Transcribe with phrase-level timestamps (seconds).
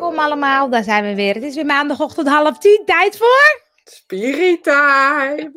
[0.00, 0.70] welkom allemaal.
[0.70, 1.34] Daar zijn we weer.
[1.34, 2.82] Het is weer maandagochtend half tien.
[2.84, 3.62] Tijd voor?
[3.84, 5.52] Spirit time.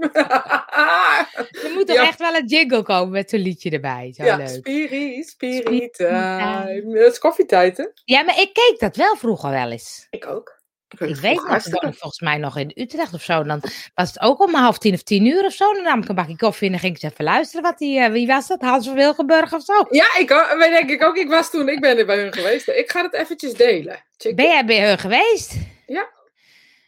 [1.64, 2.08] Er moet toch Ja.
[2.08, 4.14] echt wel een jingle komen met zo'n liedje erbij.
[4.18, 4.48] Zo ja, leuk.
[4.48, 6.64] spirit, Spirit time.
[6.84, 7.00] time.
[7.00, 7.86] Dat is koffietijd, hè?
[8.06, 10.08] Ja, maar ik keek dat wel vroeger wel eens.
[10.10, 10.62] Ik ook.
[11.00, 13.44] Ik weet nog, hartstikke- ik volgens mij nog in Utrecht of zo.
[13.44, 13.62] Dan
[13.94, 15.74] was het ook om half tien of tien uur of zo.
[15.74, 17.62] Dan nam ik een bakje koffie en dan ging ik eens even luisteren.
[17.64, 18.62] Wat die, eh, wie was dat?
[18.62, 19.86] Hans van Wilgenburg of zo?
[19.90, 20.28] Ja, ik
[20.60, 21.18] denk ik ook.
[21.18, 22.68] Ik was toen, ik ben er bij hun geweest.
[22.68, 24.06] Ik ga het eventjes delen.
[24.18, 24.36] Check.
[24.36, 25.54] Ben jij bij hun geweest?
[25.88, 26.10] Ja.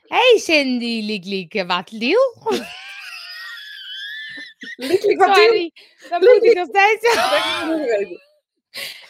[0.08, 2.35] Hey Cindy, Liek Liek, wat liel?
[4.75, 5.72] Liek, liek, wat Sorry,
[6.09, 7.16] dan moet ik nog steeds...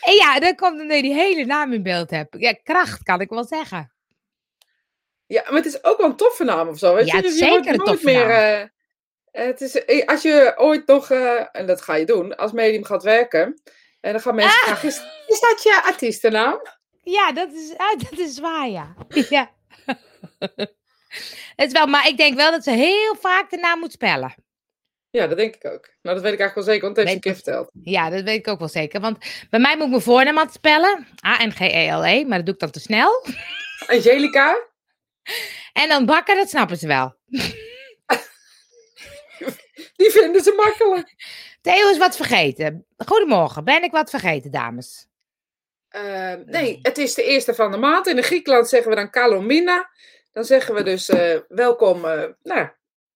[0.02, 2.36] En ja, dan komt je die hele naam in beeld hebt.
[2.40, 3.95] Ja, kracht kan ik wel zeggen.
[5.28, 6.94] Ja, maar het is ook wel een toffe naam of zo.
[6.96, 7.22] Weet Ja, je?
[7.22, 8.70] het is Dus je zeker een toffe meer, naam.
[9.32, 12.52] eh, het is, eh, als je ooit nog, eh, en dat ga je doen, als
[12.52, 13.62] medium gaat werken.
[14.02, 14.66] En dan gaan mensen Ah!
[14.66, 16.62] vragen, is, is dat je artiestennaam?
[17.04, 18.94] Ja, dat is, ah, dat is waar, ja.
[19.30, 19.52] ja.
[21.56, 24.36] Het is wel, maar ik denk wel dat ze heel vaak de naam moet spellen.
[25.10, 25.90] Ja, dat denk ik ook.
[26.02, 27.70] Nou, dat weet ik eigenlijk wel zeker, want dat heeft ze een keer verteld.
[27.84, 29.02] Ja, dat weet ik ook wel zeker.
[29.02, 29.18] Want
[29.50, 31.08] bij mij moet ik mijn voornaam aan spellen.
[31.26, 33.26] A-N-G-E-L-E, maar dat doe ik dan te snel.
[33.88, 34.58] Angelica?
[35.74, 37.16] En dan bakken, dat snappen ze wel.
[39.96, 41.16] Die vinden ze makkelijk.
[41.62, 42.86] Theo is wat vergeten.
[43.06, 45.08] Goedemorgen, ben ik wat vergeten, dames?
[45.96, 48.08] Eh, nee, het is de eerste van de maand.
[48.08, 49.90] In Griekenland zeggen we dan Kalomina.
[50.32, 52.70] Dan zeggen we dus eh, welkom, eh, nou,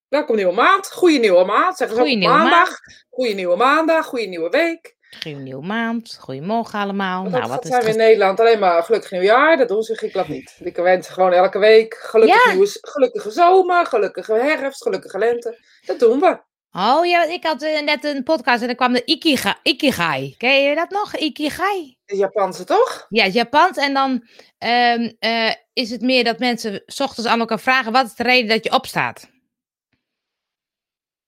[0.08, 0.92] welkom nieuwe maand.
[0.92, 1.76] Goeie nieuwe maand.
[1.76, 2.78] Zeggen ze Goeie nieuwe maandag.
[3.10, 4.06] Goeie nieuwe maandag.
[4.06, 4.96] Goeie nieuwe week.
[5.18, 6.16] Goeie nieuwe maand.
[6.20, 7.22] Goedemorgen allemaal.
[7.22, 7.96] Want Nou, wat is zijn we in?
[7.96, 9.56] Nederland alleen maar gelukkig nieuwjaar.
[9.56, 10.56] Dat doen ze in Griekenland niet.
[10.58, 12.66] Die wensen gewoon elke week gelukkig Ja.
[12.80, 15.58] gelukkige zomer, gelukkige herfst, gelukkige lente.
[15.86, 16.40] Dat doen we.
[16.72, 20.34] Oh ja, ik had eh, net een podcast en dan kwam de Ikiga, Ikigai.
[20.36, 21.16] Ken je dat nog?
[21.16, 21.96] Ikigai?
[22.04, 23.06] Japanse toch?
[23.08, 23.76] Ja, het Japans.
[23.76, 28.06] En dan ehm, eh, is het meer dat mensen 's ochtends aan elkaar vragen: wat
[28.06, 29.30] is de reden dat je opstaat?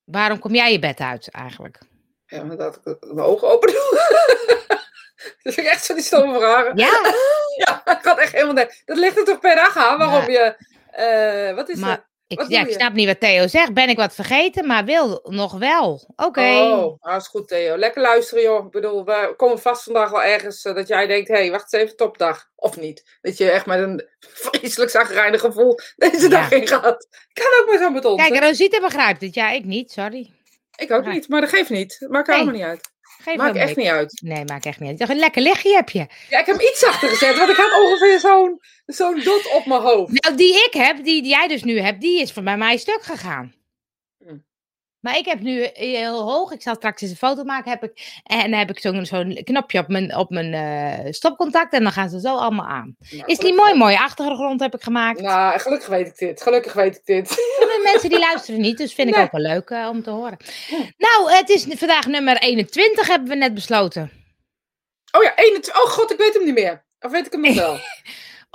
[0.05, 1.79] Waarom kom jij je bed uit eigenlijk?
[2.33, 3.91] Ja, maar dat ik mijn ogen open doe.
[5.43, 6.77] dat vind ik echt zo die stomme vragen.
[6.77, 7.01] Ja,
[7.65, 8.67] Ja, ik had echt helemaal.
[8.85, 10.55] Dat ligt er toch per dag aan waarom je.
[10.91, 12.05] eh, wat is maar dat?
[12.27, 13.75] ik, ja, ik snap niet wat Theo zegt.
[13.75, 16.13] Ben ik wat vergeten, maar wil nog wel.
[16.17, 16.41] Oké.
[16.41, 17.77] Oh, nou is goed, Theo.
[17.77, 18.65] Lekker luisteren, joh.
[18.65, 21.73] Ik bedoel, we komen vast vandaag wel ergens eh, dat jij denkt: hé, hey, wacht
[21.73, 22.49] eens even, topdag.
[22.57, 23.19] Of niet.
[23.21, 26.29] Dat je echt met een vreselijk zagrijnig gevoel deze Ja.
[26.29, 27.09] dag in gaat.
[27.33, 28.29] Kan ook maar zo met ons.
[28.29, 28.43] Kijk?
[28.45, 29.35] Rosita begrijpt het.
[29.35, 29.93] Ja, ik niet.
[29.93, 30.33] Sorry.
[30.83, 32.07] Ik ook niet, maar dat geeft niet.
[32.09, 32.37] Maakt Nee.
[32.37, 32.91] helemaal niet uit.
[33.23, 34.21] Geef Maakt echt niet uit.
[34.23, 34.99] Nee, maakt echt niet uit.
[34.99, 36.07] Toch Een lekker lichtje heb je.
[36.29, 39.67] Ja, ik heb hem iets zachter gezet, want ik had ongeveer zo'n zo'n dot op
[39.67, 40.23] mijn hoofd.
[40.23, 42.77] Nou, die ik heb, die, die jij dus nu hebt, die is voor bij mij
[42.77, 43.55] stuk gegaan.
[45.03, 48.21] Maar ik heb nu heel hoog, ik zal straks eens een foto maken, heb ik,
[48.25, 51.93] en dan heb ik zo'n zo'n knopje op mijn, op mijn eh, stopcontact en dan
[51.93, 52.97] gaan ze zo allemaal aan.
[53.11, 55.21] Nou, Is die mooi, mooie achtergrond heb ik gemaakt.
[55.21, 56.43] Nou, gelukkig weet ik dit.
[56.43, 57.29] Gelukkig weet ik dit.
[57.29, 59.25] De mensen die luisteren niet, dus vind ik Nee.
[59.25, 60.37] ook wel leuk eh, om te horen.
[60.97, 64.11] Nou, het is vandaag nummer 21, hebben we net besloten.
[65.17, 65.83] Oh ja, 21.
[65.85, 66.85] Oh god, ik weet hem niet meer.
[67.01, 67.79] Of weet ik hem nog wel?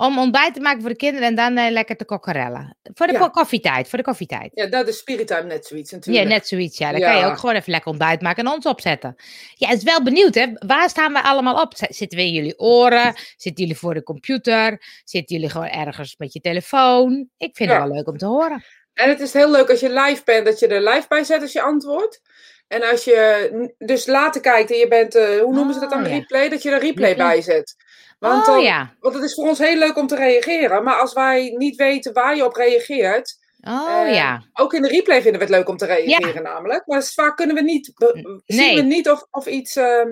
[0.00, 2.76] Om ontbijt te maken voor de kinderen en dan eh, lekker te kokkerellen.
[2.94, 3.18] Voor de Ja.
[3.18, 4.50] ko- koffietijd, voor de koffietijd.
[4.54, 6.28] Ja, dat is Spirit Time net zoiets Ja, natuurlijk.
[6.28, 6.78] net zoiets.
[6.78, 7.26] Ja, dan kan je Ja.
[7.30, 9.14] ook gewoon even lekker ontbijt maken en ons opzetten.
[9.54, 10.46] Ja, is wel benieuwd, hè?
[10.66, 11.72] Waar staan we allemaal op?
[11.76, 13.14] Zitten we in jullie oren?
[13.36, 14.82] Zitten jullie voor de computer?
[15.04, 17.28] Zitten jullie gewoon ergens met je telefoon?
[17.36, 17.74] Ik vind Ja.
[17.78, 18.64] het wel leuk om te horen.
[18.94, 21.42] En het is heel leuk als je live bent, dat je er live bij zet
[21.42, 22.20] als je antwoordt.
[22.68, 26.02] En als je dus later kijkt en je bent, eh, hoe noemen ze dat dan,
[26.02, 26.14] Oh, ja.
[26.14, 27.28] replay, dat je er replay Replay.
[27.32, 27.74] bij zet.
[28.18, 28.94] Want, oh dan, ja.
[29.00, 30.84] want het is voor ons heel leuk om te reageren.
[30.84, 34.42] Maar als wij niet weten waar je op reageert, Oh eh, ja.
[34.52, 36.86] ook in de replay vinden we het leuk om te reageren namelijk.
[36.86, 38.40] Maar vaak kunnen we niet, Nee.
[38.46, 40.08] zien we niet of, of iets ehm,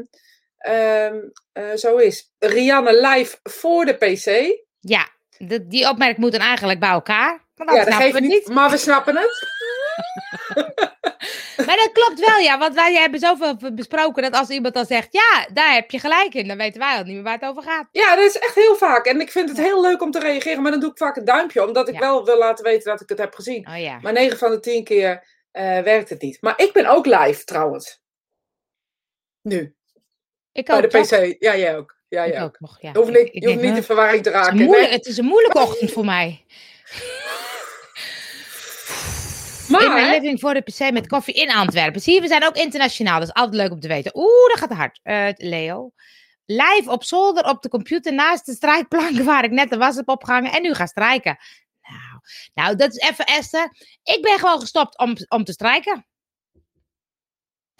[0.58, 1.16] ehm,
[1.52, 2.32] eh, zo is.
[2.38, 4.56] Rianne live voor de PC.
[4.80, 5.08] Ja,
[5.38, 7.44] de- die opmerking moet dan eigenlijk bij elkaar.
[7.54, 8.48] Maar dat ja, dat we niet, niet.
[8.48, 9.30] maar we snappen het.
[11.56, 12.58] Maar dat klopt wel, ja.
[12.58, 15.08] Want wij hebben zoveel besproken dat als iemand dan zegt...
[15.12, 16.48] Ja, daar heb je gelijk in.
[16.48, 17.88] Dan weten wij al niet meer waar het over gaat.
[17.92, 19.06] Ja, dat is echt heel vaak.
[19.06, 19.64] En ik vind het Ja.
[19.64, 22.00] heel leuk om te reageren, maar dan doe ik vaak een duimpje, omdat ik Ja.
[22.00, 23.68] wel wil laten weten dat ik het heb gezien.
[23.68, 23.98] Oh ja.
[24.02, 26.38] Maar 9 van de 10 keer eh, werkt het niet.
[26.40, 28.00] Maar ik ben ook live trouwens.
[29.42, 29.74] Nu,
[30.52, 31.06] Ik bij ook, de toch?
[31.08, 31.36] PC.
[31.38, 31.96] Ja, jij ook.
[32.08, 32.46] Ja, Ik jij ook.
[32.48, 32.90] ook nog, ja.
[32.92, 34.58] Je hoeft, Ik- niet, ik je hoeft denk, niet in verwarring te Het is, raken.
[34.60, 34.98] een moeilijk, Nee.
[34.98, 36.44] het is een moeilijke ochtend voor mij.
[39.82, 42.00] In mijn living voor de PC met koffie in Antwerpen.
[42.00, 43.18] Zie je, we zijn ook internationaal.
[43.18, 44.16] Dat is altijd leuk om te weten.
[44.16, 45.90] Oeh, dat gaat hard, eh, Leo.
[46.46, 50.08] Live op zolder op de computer naast de strijkplank waar ik net de was heb
[50.08, 50.52] opgehangen.
[50.52, 51.38] En nu ga strijken.
[51.82, 52.20] Nou,
[52.54, 53.70] nou, dat is even Esther.
[54.02, 56.06] Ik ben gewoon gestopt om, om te strijken.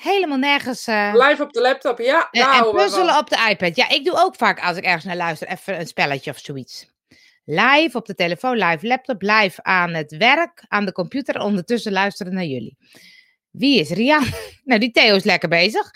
[0.03, 0.87] Helemaal nergens.
[0.87, 2.29] eh, live op de laptop, ja.
[2.31, 3.77] en- daar en puzzelen op de iPad.
[3.77, 6.87] Ja, ik doe ook vaak als ik ergens naar luister even een spelletje of zoiets.
[7.49, 11.41] Live op de telefoon, live laptop, live aan het werk, aan de computer.
[11.41, 12.77] Ondertussen luisteren naar jullie.
[13.51, 14.25] Wie is Rian?
[14.65, 15.91] Nou, die Theo is lekker bezig.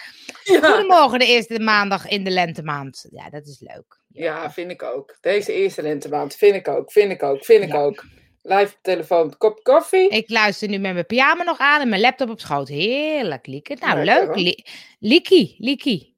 [0.45, 0.61] Ja.
[0.61, 3.07] Goedemorgen, de eerste maandag in de lentemaand.
[3.11, 4.01] Ja, dat is leuk.
[4.09, 5.17] ja, vind ik ook.
[5.21, 7.79] Deze eerste lentemaand vind ik ook, vind ik ook, vind ik Ja.
[7.79, 8.05] ook.
[8.43, 10.09] Live op telefoon, kop koffie.
[10.09, 12.69] Ik luister nu met mijn pyjama nog aan en mijn laptop op schoot.
[12.69, 13.77] Heerlijk, Lieke.
[13.81, 14.37] Nou, leuk.
[14.37, 14.65] Li
[14.99, 16.15] Likie, Likie.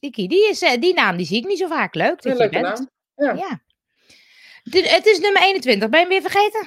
[0.00, 1.94] Likie, die, is, eh, die naam die zie ik niet zo vaak.
[1.94, 2.86] Leuk dat je bent.
[3.16, 3.36] naam.
[3.36, 3.62] Ja.
[4.70, 5.88] Het is nummer 21.
[5.88, 6.66] Ben je hem weer vergeten?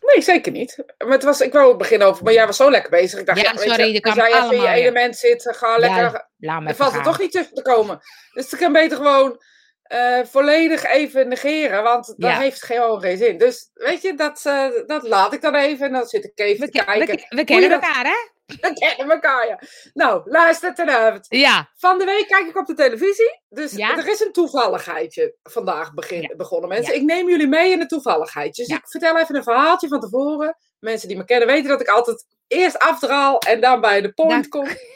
[0.00, 0.84] Nee, zeker niet.
[0.98, 3.20] Maar het was, ik wou het beginnen over, maar jij was zo lekker bezig.
[3.20, 4.74] Ik dacht, Ja, sorry, je, als jij even in je allemaal, ja.
[4.74, 6.28] element zit, ga lekker.
[6.36, 8.00] Ja, Er valt er toch niet tussen te komen.
[8.32, 9.42] Dus ik kan beter gewoon
[9.82, 13.38] eh, volledig even negeren, want dat heeft gewoon geen zin.
[13.38, 16.66] Dus weet je, dat, eh, dat laat ik dan even en dan zit ik even
[16.66, 17.16] We, te we, kijken.
[17.16, 18.32] ke- we kennen dat- elkaar, hè?
[18.60, 19.58] We kennen elkaar, ja.
[19.94, 21.26] Nou, luister tenavond.
[21.28, 21.70] Ja.
[21.76, 23.40] Van de week kijk ik op de televisie.
[23.48, 23.96] Dus Ja.
[23.98, 26.36] er is een toevalligheidje vandaag begin, Ja.
[26.36, 26.94] begonnen, mensen.
[26.94, 28.64] Ik neem jullie mee in een toevalligheidje.
[28.64, 30.56] Dus ik vertel even een verhaaltje van tevoren.
[30.78, 34.30] Mensen die me kennen weten dat ik altijd eerst afdraal en dan bij de point
[34.30, 34.48] Dank.
[34.50, 34.68] kom.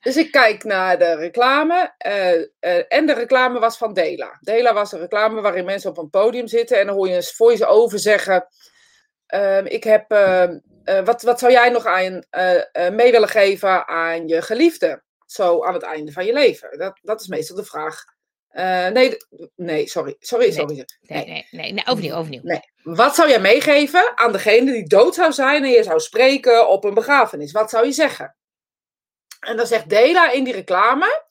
[0.00, 1.94] Dus ik kijk naar de reclame.
[1.98, 4.38] eh, eh, en de reclame was van Dela.
[4.40, 6.78] Dela was een reclame waarin mensen op een podium zitten.
[6.80, 8.46] En dan hoor je een voice-over zeggen...
[9.32, 10.10] ehm, ik heb...
[10.10, 14.42] ehm, eh, wat, wat zou jij nog aan, eh, eh, mee willen geven aan je
[14.42, 15.02] geliefde?
[15.26, 16.78] Zo aan het einde van je leven.
[16.78, 18.04] Dat, dat is meestal de vraag.
[18.92, 19.16] Nee,
[19.56, 20.16] nee, sorry.
[20.18, 20.52] Sorry, Nee.
[20.54, 20.74] sorry.
[21.00, 22.40] Nee, nee, nee, nee, overnieuw, overnieuw.
[22.42, 22.60] Nee.
[22.82, 26.84] Wat zou jij meegeven aan degene die dood zou zijn en je zou spreken op
[26.84, 27.52] een begrafenis?
[27.52, 28.36] Wat zou je zeggen?
[29.40, 31.24] En dan zegt Dela in die reclame.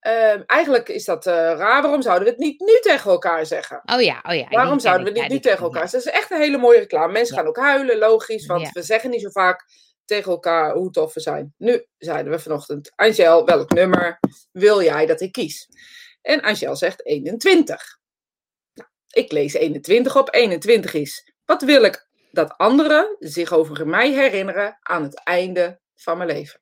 [0.00, 1.82] Ehm, eigenlijk is dat eh, raar.
[1.82, 3.80] Waarom zouden we het niet nu tegen elkaar zeggen?
[3.94, 4.48] Oh ja, oh ja.
[4.48, 6.10] Waarom zouden we het niet nu tegen elkaar zeggen?
[6.12, 7.12] Dat is echt een hele mooie reclame.
[7.12, 7.40] Mensen Ja.
[7.40, 8.46] gaan ook huilen, logisch.
[8.46, 8.70] Want Ja.
[8.72, 9.64] we zeggen niet zo vaak
[10.04, 11.54] tegen elkaar hoe tof we zijn.
[11.58, 12.92] Nu zeiden we vanochtend.
[12.96, 14.18] Angel, welk nummer
[14.52, 15.68] wil jij dat ik kies?
[16.22, 17.98] En Angel zegt 21.
[18.74, 20.34] Nou, ik lees 21 op.
[20.34, 21.32] 21 is.
[21.44, 26.60] Wat wil ik dat anderen zich over mij herinneren aan het einde van mijn leven?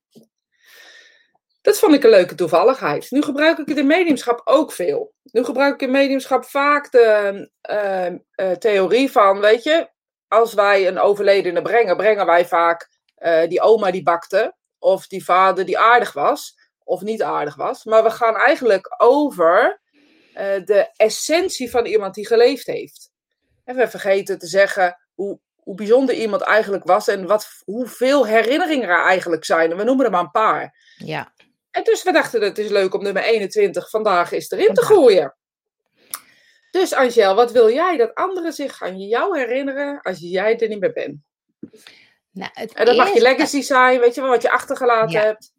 [1.69, 3.11] Dat vond ik een leuke toevalligheid.
[3.11, 5.15] Nu gebruik ik het in mediumschap ook veel.
[5.23, 8.17] Nu gebruik ik in mediumschap vaak de eh, eh,
[8.59, 9.89] theorie van, weet je,
[10.29, 15.25] als wij een overledene brengen, brengen wij vaak eh, die oma die bakte, of die
[15.25, 17.85] vader die aardig was, of niet aardig was.
[17.85, 19.81] Maar we gaan eigenlijk over
[20.35, 23.11] eh, de essentie van iemand die geleefd heeft.
[23.65, 28.89] En we vergeten te zeggen hoe, hoe bijzonder iemand eigenlijk was en wat, hoeveel herinneringen
[28.89, 29.77] er eigenlijk zijn.
[29.77, 30.95] We noemen er maar een paar.
[30.97, 31.33] Ja.
[31.79, 35.37] En dus we dachten, het is leuk om nummer 21 vandaag eens erin te gooien.
[36.71, 40.81] Dus Angel, wat wil jij dat anderen zich aan jou herinneren als jij er niet
[40.81, 41.17] meer bent?
[42.33, 45.25] Nou, het En dat mag je legacy zijn, weet je wel, wat je achtergelaten Ja.
[45.25, 45.53] hebt.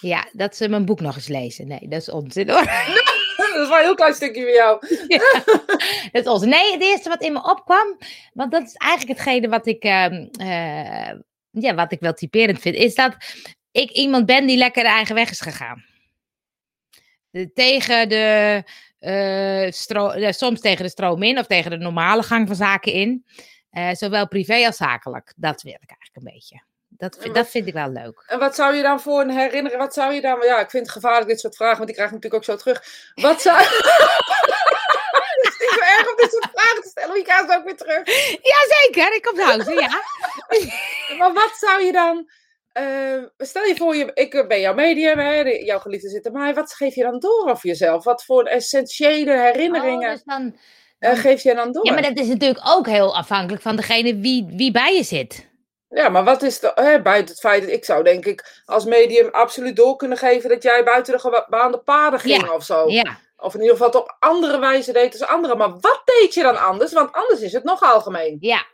[0.00, 1.66] Ja, dat ze mijn boek nog eens lezen.
[1.66, 2.64] Nee, dat is onzin hoor.
[3.36, 4.86] Dat is wel een heel klein stukje van jou.
[6.12, 6.48] dat is onzin.
[6.48, 7.98] Nee, het eerste wat in me opkwam,
[8.32, 11.14] want dat is eigenlijk hetgene wat ik, ehm, eh,
[11.50, 13.16] ja, wat ik wel typerend vind, is dat
[13.74, 15.84] ik iemand ben die lekker de eigen weg is gegaan.
[17.30, 18.62] De- tegen de,
[19.72, 23.24] stro- eh, soms tegen de stroom in of tegen de normale gang van zaken in.
[23.70, 25.32] Eh, zowel privé als zakelijk.
[25.36, 26.62] Dat wil ik eigenlijk een beetje.
[26.88, 28.24] Dat, vind- wat- dat vind ik wel leuk.
[28.26, 29.78] En wat zou je dan voor een herinneren?
[29.78, 30.38] Wat zou je dan...
[30.42, 32.62] Ja, ik vind het gevaarlijk dit soort vragen, want die krijg ik natuurlijk ook zo
[32.62, 33.10] terug.
[33.14, 33.56] Wat zou...
[33.58, 37.64] Het is niet zo erg om dit soort vragen te stellen, want je het ook
[37.64, 38.06] weer terug.
[38.42, 40.02] Jazeker, ik onthoud ze, ja.
[41.18, 42.30] Maar wat zou je dan...
[42.74, 46.54] eh, stel je voor, je, ik ben jouw medium, hè, jouw geliefde zit er mij.
[46.54, 48.04] Wat geef je dan door over jezelf?
[48.04, 50.56] Wat voor essentiële herinneringen Oh, dus dan,
[50.98, 51.86] eh, dan- geef je dan door?
[51.86, 55.52] Ja, maar dat is natuurlijk ook heel afhankelijk van degene wie, wie bij je zit.
[55.88, 58.84] Ja, maar wat is de, hè, buiten het feit dat ik zou denk ik als
[58.84, 62.88] medium absoluut door kunnen geven dat jij buiten de gebaande paden ging Ja, of zo.
[62.88, 65.56] Ja, Of in ieder geval het op andere wijze deed als anderen.
[65.58, 66.92] Maar wat deed je dan anders?
[66.92, 68.36] Want anders is het nog algemeen.
[68.40, 68.64] ja.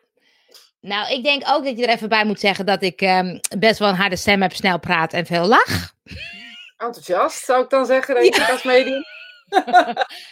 [0.80, 3.78] Nou, ik denk ook dat je er even bij moet zeggen dat ik ehm, best
[3.78, 5.92] wel een harde stem heb, snel praat en veel lach.
[6.76, 9.02] Enthousiast zou ik dan zeggen, denk ik als medium.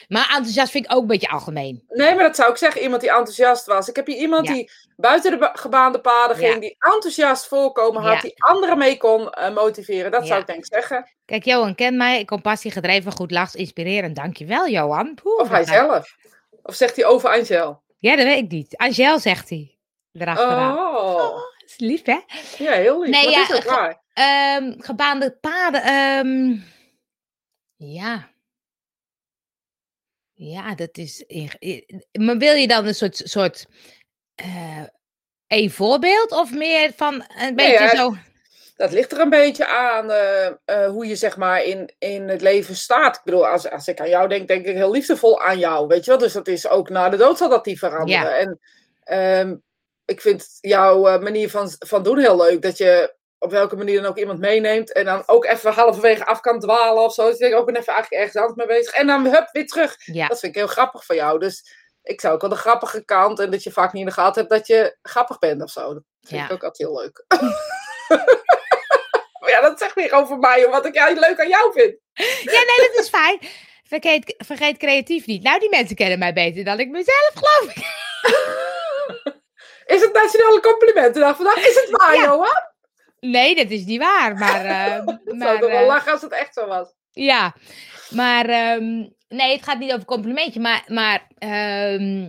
[0.08, 1.84] Maar enthousiast vind ik ook een beetje algemeen.
[1.88, 2.82] Nee, maar dat zou ik zeggen.
[2.82, 3.88] Iemand die enthousiast was.
[3.88, 4.52] Ik heb hier iemand Ja.
[4.52, 6.52] die buiten de ba- gebaande paden ging.
[6.54, 6.60] Ja.
[6.60, 8.20] Die enthousiast voorkomen had.
[8.22, 10.10] Die anderen mee kon eh, motiveren.
[10.10, 11.10] Dat zou ik denk ik zeggen.
[11.24, 12.24] Kijk, Johan kent mij.
[12.24, 14.16] Compassie, gedreven, goed lachs, inspirerend.
[14.16, 15.14] Dankjewel, Johan.
[15.22, 16.14] Poeh, Of hij zelf.
[16.62, 17.82] Of zegt hij over Angel?
[17.98, 18.76] Ja, dat weet ik niet.
[18.76, 19.77] Angel zegt hij.
[20.20, 20.78] Erachteraan.
[20.78, 21.30] Oh.
[21.32, 22.18] Dat is lief, hè?
[22.58, 23.10] Ja, heel lief.
[23.10, 24.02] Nee, ja, dat is ge- waar.
[24.12, 25.82] Ehm, gebaande paden.
[25.82, 26.56] ehm,
[27.76, 28.28] ja.
[30.34, 31.24] Ja, dat is.
[32.18, 33.16] Maar wil je dan een soort.
[33.24, 33.66] soort
[34.34, 34.82] eh
[35.48, 38.14] een voorbeeld of meer van een beetje ja, zo.
[38.76, 42.40] dat ligt er een beetje aan eh, eh, hoe je zeg maar in, in het
[42.40, 43.16] leven staat.
[43.16, 46.04] Ik bedoel, als, als ik aan jou denk, denk ik heel liefdevol aan jou, weet
[46.04, 46.20] je wel.
[46.20, 48.22] Dus dat is ook na de dood zal dat die veranderen.
[48.22, 48.36] Ja.
[48.36, 48.60] En
[49.02, 49.56] ehm,
[50.08, 52.62] ik vind jouw eh, manier van, van doen heel leuk.
[52.62, 54.92] Dat je op welke manier dan ook iemand meeneemt.
[54.92, 57.24] En dan ook even halverwege af kan dwalen of zo.
[57.24, 58.94] Dus ik denk, ook ben even eigenlijk ergens anders mee bezig.
[58.94, 59.96] En dan hup, weer terug.
[59.98, 60.26] Ja.
[60.26, 61.38] Dat vind ik heel grappig van jou.
[61.38, 61.72] Dus
[62.02, 63.38] ik zou ook wel de grappige kant.
[63.38, 65.94] En dat je vaak niet in de gaten hebt dat je grappig bent of zo.
[65.94, 66.46] Dat vind Ja.
[66.46, 67.24] ik ook altijd heel leuk.
[69.40, 70.68] maar ja, dat zegt weer over mij.
[70.68, 71.96] Wat ik ja, leuk aan jou vind.
[72.42, 73.38] Ja, nee, dat is fijn.
[73.82, 75.42] Vergeet, vergeet creatief niet.
[75.42, 77.82] Nou, die mensen kennen mij beter dan ik mezelf, geloof ik.
[79.88, 81.56] Is het Nationale Complimentendag vandaag?
[81.56, 82.22] Is het waar, Ja.
[82.22, 82.66] Johan?
[83.20, 84.34] Nee, dat is niet waar.
[84.34, 86.88] Maar, eh, Ik zou maar toch wel eh, lachen als het echt zo was.
[87.12, 87.54] ja,
[88.10, 90.60] maar ehm, nee, het gaat niet over complimentje.
[90.60, 92.28] Maar, maar ehm, eh,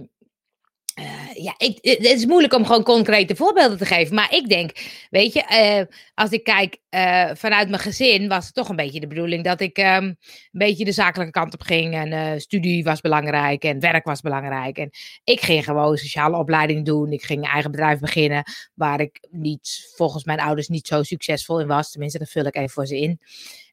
[1.42, 4.16] ja, ik, het is moeilijk om gewoon concrete voorbeelden te geven.
[4.16, 4.72] Maar ik denk,
[5.10, 9.00] weet je, eh, als ik kijk eh, vanuit mijn gezin, was het toch een beetje
[9.00, 10.18] de bedoeling dat ik ehm, een
[10.52, 11.94] beetje de zakelijke kant op ging.
[11.94, 14.78] En eh, studie was belangrijk en werk was belangrijk.
[14.78, 14.90] En
[15.24, 17.12] ik ging gewoon sociale opleiding doen.
[17.12, 18.44] Ik ging een eigen bedrijf beginnen,
[18.74, 21.92] waar ik niet, volgens mijn ouders niet zo succesvol in was.
[21.92, 23.20] Tenminste, dat vul ik even voor ze in.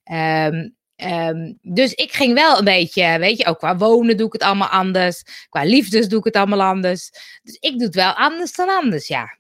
[0.05, 4.33] Ehm, ehm, dus ik ging wel een beetje, weet je, ook qua wonen doe ik
[4.33, 5.23] het allemaal anders.
[5.49, 7.11] Qua liefdes doe ik het allemaal anders.
[7.43, 9.37] Dus ik doe het wel anders dan anders, ja.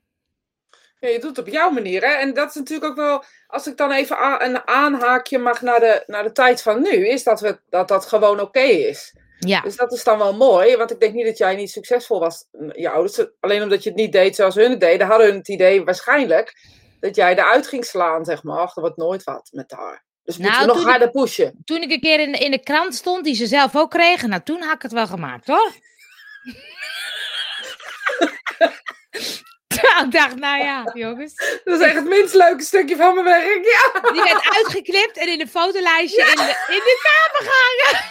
[1.00, 2.02] Ja, je doet het op jouw manier.
[2.02, 2.12] Hè?
[2.14, 6.02] En dat is natuurlijk ook wel, als ik dan even een aanhaakje mag naar de,
[6.06, 9.14] naar de tijd van nu, is dat we, dat, dat gewoon oké is.
[9.38, 12.20] Ja, Dus dat is dan wel mooi, want ik denk niet dat jij niet succesvol
[12.20, 13.26] was, je ouders.
[13.40, 16.56] Alleen omdat je het niet deed zoals hun het deden, hadden hun het idee waarschijnlijk
[17.00, 18.58] dat jij eruit ging slaan, zeg maar.
[18.58, 20.04] Ach, er wordt nooit wat met haar.
[20.26, 21.62] Dus moeten Nou, we nog toen ik- harder pushen.
[21.64, 24.28] toen ik een keer in, de- in de krant stond, die ze zelf ook kregen,
[24.28, 25.72] nou toen had ik het wel gemaakt, hoor.
[30.04, 31.34] ik dacht, nou ja, jongens.
[31.64, 33.64] Dat is echt het minst leuke stukje van mijn werk.
[33.64, 38.04] Ja, Die werd uitgeknipt en in een fotolijstje in, de, in de kamer gehangen.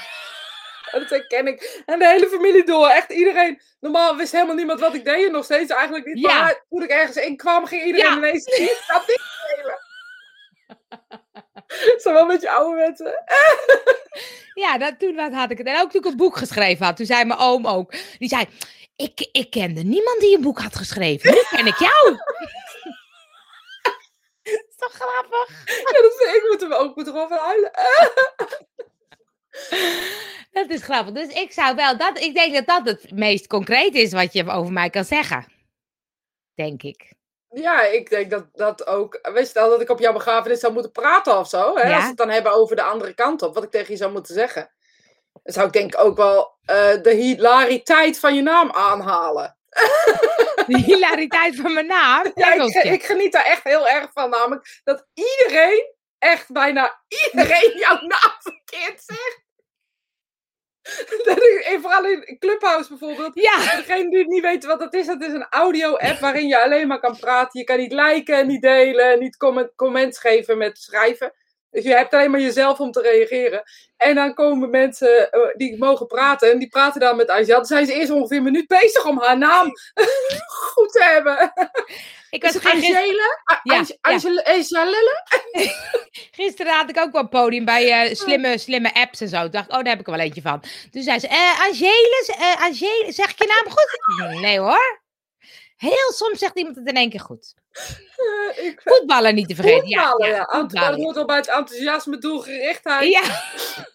[0.92, 1.82] dat herken ik.
[1.86, 2.88] En de hele familie door.
[2.88, 3.62] Echt iedereen.
[3.80, 5.26] Normaal wist helemaal niemand wat ik deed.
[5.26, 6.20] En nog steeds eigenlijk niet.
[6.20, 6.40] Ja.
[6.42, 8.18] Maar toen ik ergens in kwam, ging iedereen Ja.
[8.18, 8.76] ineens zien.
[8.88, 9.80] Dat niet schelen.
[12.04, 13.14] Zo wel met je oude mensen.
[14.54, 15.68] Ja, dat, toen had ik het.
[15.68, 17.92] En ook toen ik een boek geschreven had, toen zei mijn oom ook.
[18.18, 18.46] Die zei,
[18.96, 21.32] ik, ik kende niemand die een boek had geschreven.
[21.32, 22.12] Nu ken ik jou.
[24.44, 25.66] is toch grappig?
[25.66, 27.72] Ja, dat is, ik moet er ook moet erover huilen.
[30.52, 31.14] Dat is grappig.
[31.14, 34.50] Dus ik zou wel, dat, ik denk dat dat het meest concreet is wat je
[34.50, 35.46] over mij kan zeggen.
[36.54, 37.14] Denk ik.
[37.56, 39.20] Ja, ik denk dat dat ook.
[39.22, 41.76] Weet je wel, dat ik op jouw begrafenis zou moeten praten of zo.
[41.76, 41.88] Hè?
[41.88, 41.94] Ja.
[41.94, 43.54] Als we het dan hebben over de andere kant op.
[43.54, 44.72] Wat ik tegen je zou moeten zeggen.
[45.44, 49.58] Dan zou ik denk ik ook wel eh, de hilariteit van je naam aanhalen.
[50.68, 52.32] De hilariteit van mijn naam.
[52.36, 54.30] Ja, ik, ik geniet daar echt heel erg van.
[54.30, 59.45] Namelijk dat iedereen, echt bijna iedereen, jouw naam verkeerd zegt.
[61.82, 63.32] Vooral in Clubhouse bijvoorbeeld.
[63.34, 66.48] Ja, Voor degene die het niet weten wat dat is, dat is een audio-app waarin
[66.48, 67.60] je alleen maar kan praten.
[67.60, 71.34] Je kan niet liken, niet delen, niet comment, comments geven met schrijven.
[71.76, 73.64] Dus je hebt alleen maar jezelf om te reageren.
[73.98, 77.56] En dan komen mensen eh, die mogen praten en die praten dan met Aisha.
[77.56, 79.72] Dan zijn ze eerst ongeveer een minuut bezig om haar naam
[80.74, 81.54] goed te hebben.
[82.30, 83.40] ik was het gisteren, Angele?
[83.52, 85.24] A- Ja, Ange- Angele- Angele?
[86.32, 89.50] gisteren had ik ook wel een podium bij eh, slimme, slimme apps en zo.
[89.50, 90.64] Dacht, oh, daar heb ik er wel eentje van.
[90.92, 94.42] Toen zei ze, eh Angele, eh, Angele, zeg ik je naam goed?
[94.42, 95.04] Nee hoor.
[95.76, 97.54] Heel soms zegt iemand het in één keer goed.
[97.72, 99.82] Eh, ik Voetballen niet te vergeten.
[99.82, 100.36] Voetballen, ja.
[100.36, 101.02] ja, voetballen.
[101.02, 103.12] hoort al bij het enthousiasme, doelgerichtheid.
[103.12, 103.22] Ja,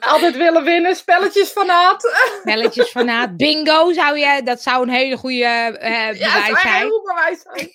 [0.00, 2.02] Altijd willen winnen, spelletjes fanaat.
[2.40, 3.36] spelletjes vanuit.
[3.36, 5.70] Bingo zou je, dat zou een hele goede Ja,
[6.12, 6.74] bewijs zou zijn.
[6.74, 7.68] heel goed bewijs zijn.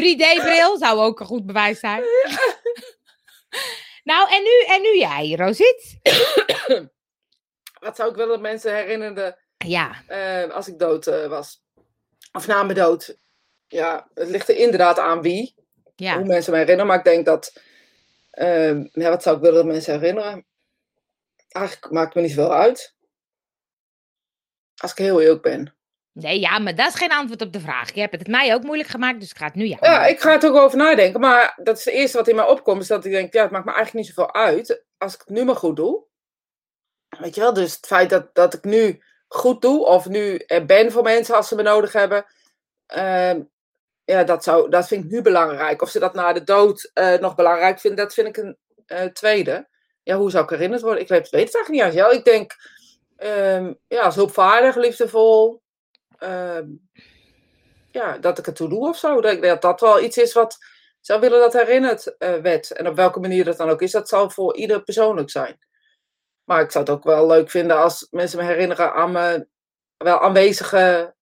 [0.00, 2.02] 3D-bril zou ook een goed bewijs zijn.
[4.04, 5.98] Nou, en nu, en nu jij, Rosit.
[7.80, 11.62] Wat zou ik willen dat mensen herinnerden Ja, eh, als ik dood eh, was?
[12.32, 13.16] Of na mijn dood?
[13.66, 15.54] Ja, het ligt er inderdaad aan wie.
[15.96, 16.16] ja.
[16.16, 16.86] Hoe mensen me herinneren.
[16.90, 17.52] Maar ik denk dat...
[18.92, 20.46] ja, wat zou ik willen dat mensen herinneren?
[21.54, 22.94] Eigenlijk maakt me niet zoveel uit.
[24.76, 25.76] Als ik heel eerlijk ben.
[26.12, 27.94] Nee, ja, maar dat is geen antwoord op de vraag.
[27.94, 29.86] Je hebt het mij ook moeilijk gemaakt, dus ik ga het nu jou.
[29.86, 31.20] Ja, ik ga er ook over nadenken.
[31.20, 32.82] Maar dat is het eerste wat in mij opkomt.
[32.82, 34.84] Is dat ik denk, ja, het maakt me eigenlijk niet zoveel uit.
[34.98, 36.04] Als ik het nu maar goed doe.
[37.18, 39.84] Weet je wel, dus het feit dat, dat ik nu goed doe.
[39.86, 42.26] Of nu er ben voor mensen als ze me nodig hebben.
[42.86, 43.42] ehm,
[44.04, 45.82] ja, dat, zou, dat vind ik nu belangrijk.
[45.82, 49.04] Of ze dat na de dood eh, nog belangrijk vinden, dat vind ik een eh,
[49.04, 49.68] tweede.
[50.04, 51.00] Ja, hoe zou ik herinnerd worden?
[51.02, 52.12] Ik weet, het eigenlijk niet, Angel.
[52.12, 52.56] Ik denk,
[53.16, 55.62] ehm, ja, als hulpvaardig, liefdevol.
[56.18, 56.66] ehm,
[57.90, 59.20] ja, dat ik het toe doe of zo.
[59.20, 60.58] Dat, dat dat wel iets is wat,
[61.00, 62.70] zou willen dat herinnerd eh, werd.
[62.70, 65.58] En op welke manier dat dan ook is, dat zal voor ieder persoonlijk zijn.
[66.44, 69.48] Maar ik zou het ook wel leuk vinden als mensen me herinneren aan mijn
[69.96, 71.14] wel aanwezige.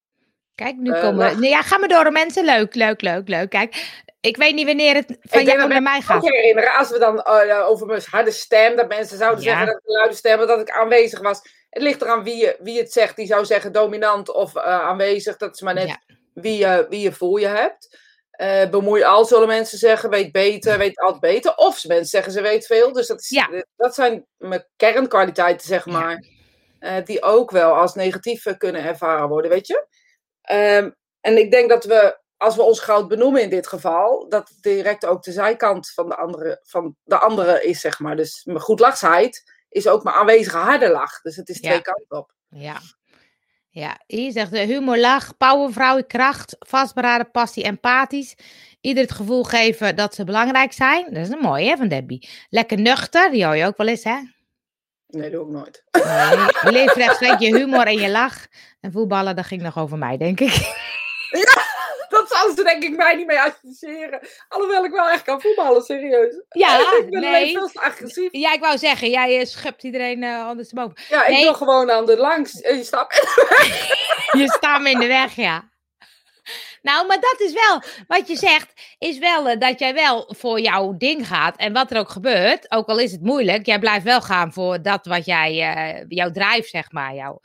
[0.54, 2.44] Kijk, nu Eh, komen nee, Ja, ga maar door, mensen.
[2.44, 3.50] Leuk, leuk, leuk, leuk.
[3.50, 6.22] Kijk, ik weet niet wanneer het van Ik jou naar mij gaat.
[6.28, 9.50] herinneren als we dan eh, over mijn harde stem, dat mensen zouden Ja.
[9.50, 11.40] zeggen dat ik een luide stem, dat ik aanwezig was.
[11.70, 13.16] Het ligt eraan wie, je, wie het zegt.
[13.16, 15.36] Die zou zeggen dominant of eh, aanwezig.
[15.36, 16.00] Dat is maar net Ja.
[16.34, 17.98] wie, je, wie je voor je hebt.
[18.30, 20.10] Eh, bemoei al, zullen mensen zeggen.
[20.10, 21.54] Weet beter, weet altijd beter.
[21.56, 22.92] Of mensen zeggen ze weet veel.
[22.92, 23.64] Dus dat, is, Ja.
[23.76, 26.24] dat zijn mijn kernkwaliteiten, zeg maar.
[27.04, 29.86] die ook wel als negatief kunnen ervaren worden, weet je.
[30.42, 34.52] Ehm, en ik denk dat we, als we ons goud benoemen in dit geval, dat
[34.60, 38.16] direct ook de zijkant van de andere, van de andere is, zeg maar.
[38.16, 41.20] Dus mijn goedlachsheid is ook mijn aanwezige harde lach.
[41.20, 41.68] Dus het is Ja.
[41.68, 42.32] twee kanten op.
[42.48, 42.76] Ja.
[43.70, 48.34] Ja, hier zegt de humor, lach, power, vrouwen, kracht, vastberaden, passie, empathisch.
[48.80, 51.04] Ieder het gevoel geven dat ze belangrijk zijn.
[51.04, 52.28] Dat is een mooie hè, van Debbie.
[52.48, 54.16] Lekker nuchter, die hoor je ook wel eens hè.
[55.06, 55.84] Nee, doe ik nooit.
[55.92, 58.46] Nee, leef rechtstreeks je humor en je lach.
[58.80, 60.50] En voetballen, dat ging nog over mij, denk ik.
[62.12, 64.20] Dat zal ze denk ik mij niet mee associëren.
[64.48, 66.42] Alhoewel ik wel echt kan voetballen, serieus.
[66.48, 67.52] Ja, ik ben nee.
[67.52, 68.28] veel te agressief.
[68.32, 70.96] Ja, ik wou zeggen, jij eh, schupt iedereen eh ondersteboven.
[71.08, 72.60] Ja, ik wil gewoon aan de langs.
[72.60, 73.14] En je stapt.
[74.32, 75.70] Je staat me in de weg, ja.
[76.82, 80.60] Nou, maar dat is wel, wat je zegt, is wel eh, dat jij wel voor
[80.60, 81.56] jouw ding gaat.
[81.56, 84.82] En wat er ook gebeurt, ook al is het moeilijk, jij blijft wel gaan voor
[84.82, 87.40] dat wat jij, eh, jouw drive, zeg maar, jouw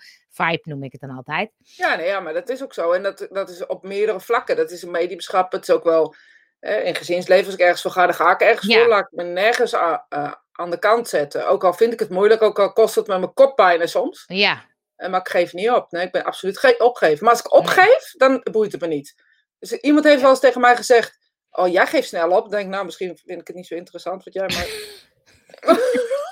[0.46, 1.52] vibe noem ik het dan altijd.
[1.58, 2.92] Ja, nee, ja, maar dat is ook zo.
[2.92, 4.56] En dat, dat is op meerdere vlakken.
[4.56, 5.52] Dat is een mediumschap.
[5.52, 6.16] Het is ook wel
[6.60, 7.46] eh, in gezinsleven.
[7.46, 8.80] Als ik ergens voor ga, dan ga ik ergens Ja.
[8.80, 8.88] voor.
[8.88, 11.48] Laat ik me nergens a- eh, aan de kant zetten.
[11.48, 14.24] Ook al vind ik het moeilijk, ook al kost het me mijn kop bijna soms.
[14.28, 14.66] Ja,
[14.96, 15.92] Eh, maar ik geef niet op.
[15.92, 17.24] Nee, ik ben absoluut geen opgeven.
[17.24, 19.16] Maar als ik opgeef, dan boeit het me niet.
[19.60, 21.18] Dus iemand heeft wel eens tegen mij gezegd:
[21.52, 22.42] Oh, jij geeft snel op.
[22.42, 24.68] Dan denk ik, nou, misschien vind ik het niet zo interessant wat jij maar.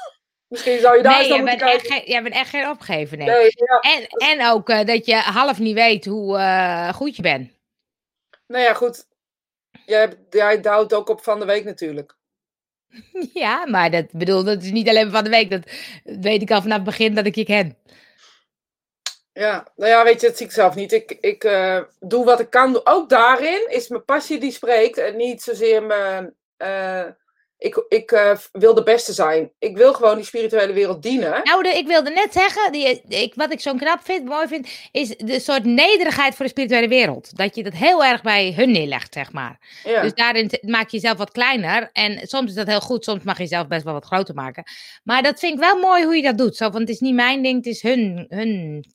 [0.48, 3.28] misschien zou je daar nee, moeten bent, echt geen, bent echt geen opgever, nee.
[3.28, 3.80] Nee, ja.
[3.80, 7.52] En, en ook eh, dat je half niet weet hoe eh, goed je bent.
[8.48, 9.08] Nou ja, goed.
[9.86, 12.16] Jij, jij duwt ook op van de week natuurlijk.
[13.34, 15.50] Ja, maar dat bedoel, dat is niet alleen van de week.
[15.50, 15.64] Dat
[16.04, 17.78] weet ik al vanaf het begin dat ik je ken.
[19.34, 20.92] Ja, nou ja, weet je, dat zie ik zelf niet.
[20.92, 22.82] Ik, ik eh, doe wat ik kan doen.
[22.84, 26.36] Ook daarin is mijn passie die spreekt en niet zozeer mijn.
[27.58, 29.52] Ik ik eh, wil de beste zijn.
[29.60, 31.42] Ik wil gewoon die spirituele wereld dienen.
[31.44, 34.68] Nou, de, ik wilde net zeggen, die, ik, wat ik zo knap vind, mooi vind,
[34.92, 37.38] is de soort nederigheid voor de spirituele wereld.
[37.38, 39.80] Dat je dat heel erg bij hun neerlegt, zeg maar.
[39.84, 40.02] Ja.
[40.02, 41.90] Dus daarin maak je jezelf wat kleiner.
[41.94, 44.64] En soms is dat heel goed, soms mag je jezelf best wel wat groter maken.
[45.04, 46.56] Maar dat vind ik wel mooi hoe je dat doet.
[46.56, 48.86] Zo, want het is niet mijn ding, het is hun, hun,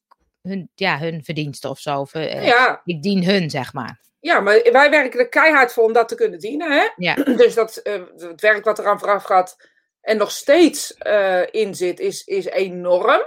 [0.43, 2.01] hun, ja, hun verdienste of zo.
[2.01, 4.01] Of, eh, ja, Ik dien hun, zeg maar.
[4.21, 6.73] Ja, maar wij werken er keihard voor om dat te kunnen dienen.
[6.73, 6.89] Hè?
[6.97, 7.15] Ja.
[7.37, 9.57] Dus dat, eh, het werk wat eraan vooraf gaat
[10.01, 13.23] en nog steeds eh, in zit, is, is enorm.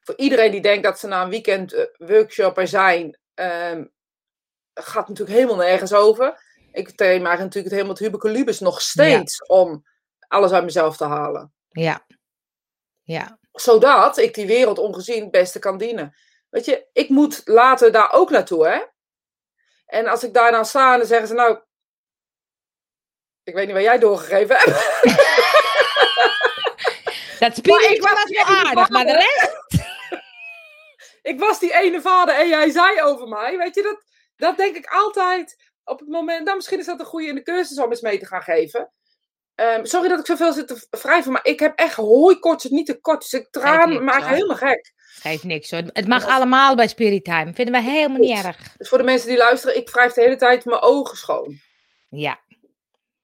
[0.00, 3.84] Voor iedereen die denkt dat ze na een weekend eh, workshopper zijn, ehm,
[4.74, 6.42] gaat natuurlijk helemaal nergens over.
[6.72, 9.84] Ik train maar natuurlijk het helemaal het hubeculubus nog steeds om
[10.28, 11.52] alles uit mezelf te halen.
[11.70, 12.06] Ja.
[13.02, 13.38] Ja.
[13.52, 16.16] Zodat ik die wereld ongezien het beste kan dienen.
[16.50, 18.80] Weet je, ik moet later daar ook naartoe, hè?
[19.92, 21.58] En als ik daar dan sta en dan zeggen ze, nou,
[23.42, 24.66] ik weet niet wat jij doorgegeven hebt.
[27.38, 29.52] Dat spiegelt ik was wel aardig, maar de rest...
[31.32, 33.56] ik was die ene vader en jij zei over mij.
[33.56, 34.02] Weet je, dat,
[34.36, 36.44] dat denk ik altijd op het moment.
[36.44, 38.92] Nou, misschien is dat een goede in de cursus om eens mee te gaan geven.
[39.54, 43.00] Ehm, sorry dat ik zoveel zit te wrijven, maar ik heb echt hooikoorts, niet te
[43.00, 43.20] kort.
[43.20, 44.92] Dus ik traan maak helemaal gek.
[45.20, 45.82] Geeft niks hoor.
[45.92, 47.52] Het mag allemaal bij Spirit Time.
[47.54, 48.76] Vinden wij helemaal niet erg.
[48.76, 51.60] Dus voor de mensen die luisteren, ik wrijf de hele tijd mijn ogen schoon.
[52.08, 52.40] Ja.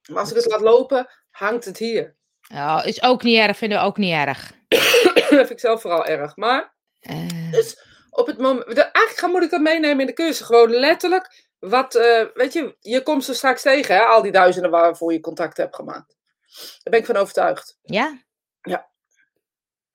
[0.09, 2.15] Maar als ik het laat lopen, hangt het hier.
[2.53, 4.51] Oh, is ook niet erg, vinden we ook niet erg.
[5.13, 6.35] dat vind ik zelf vooral erg.
[6.35, 8.65] Maar Eh, dus op het moment.
[8.77, 10.45] Eigenlijk ga- moet ik dat meenemen in de cursus.
[10.45, 11.47] Gewoon letterlijk.
[11.59, 14.01] Wat, eh, weet je, je komt ze straks tegen, hè?
[14.01, 16.17] Al die duizenden waarvoor je contact hebt gemaakt.
[16.57, 17.77] Daar ben ik van overtuigd.
[17.81, 18.23] ja?
[18.61, 18.89] Ja.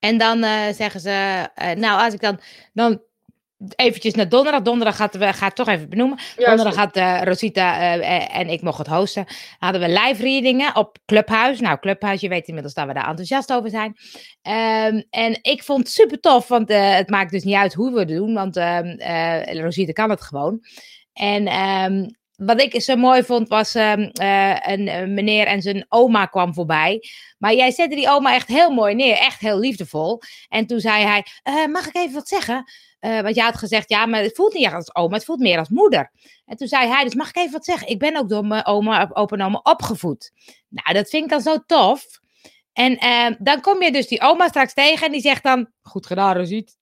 [0.04, 2.40] En dan eh, zeggen ze, eh, nou als ik dan,
[2.72, 3.02] dan
[3.76, 4.62] eventjes naar donderdag.
[4.62, 6.18] Donderdag gaat we gaat toch even benoemen.
[6.36, 9.26] Ja, donderdag had eh, Rosita en ik mocht het hosten.
[9.58, 11.60] Hadden we live readingen op Clubhuis.
[11.60, 13.96] Nou, Clubhuis, je weet inmiddels dat we daar enthousiast over zijn.
[14.42, 17.98] Ehm, en ik vond het super tof, want het maakt dus niet uit hoe we
[17.98, 18.34] het doen.
[18.34, 20.60] Want ehm, eh, Rosita kan het gewoon.
[21.12, 25.86] En ehm, wat ik zo mooi vond was ehm, eh, een, een meneer en zijn
[25.88, 27.02] oma kwam voorbij.
[27.38, 30.20] Maar jij zette die oma echt heel mooi neer, echt heel liefdevol.
[30.48, 32.64] En toen zei hij, eh, mag ik even wat zeggen?
[32.98, 35.40] Eh, want jij had gezegd, ja, maar het voelt niet echt als oma, het voelt
[35.40, 36.10] meer als moeder.
[36.44, 37.88] En toen zei hij, dus mag ik even wat zeggen?
[37.88, 40.30] Ik ben ook door mijn oma, opa en oma opgevoed.
[40.68, 42.04] Nou, dat vind ik dan zo tof.
[42.72, 46.06] En eh, dan kom je dus die oma straks tegen en die zegt dan, goed
[46.06, 46.76] gedaan, Rosiet.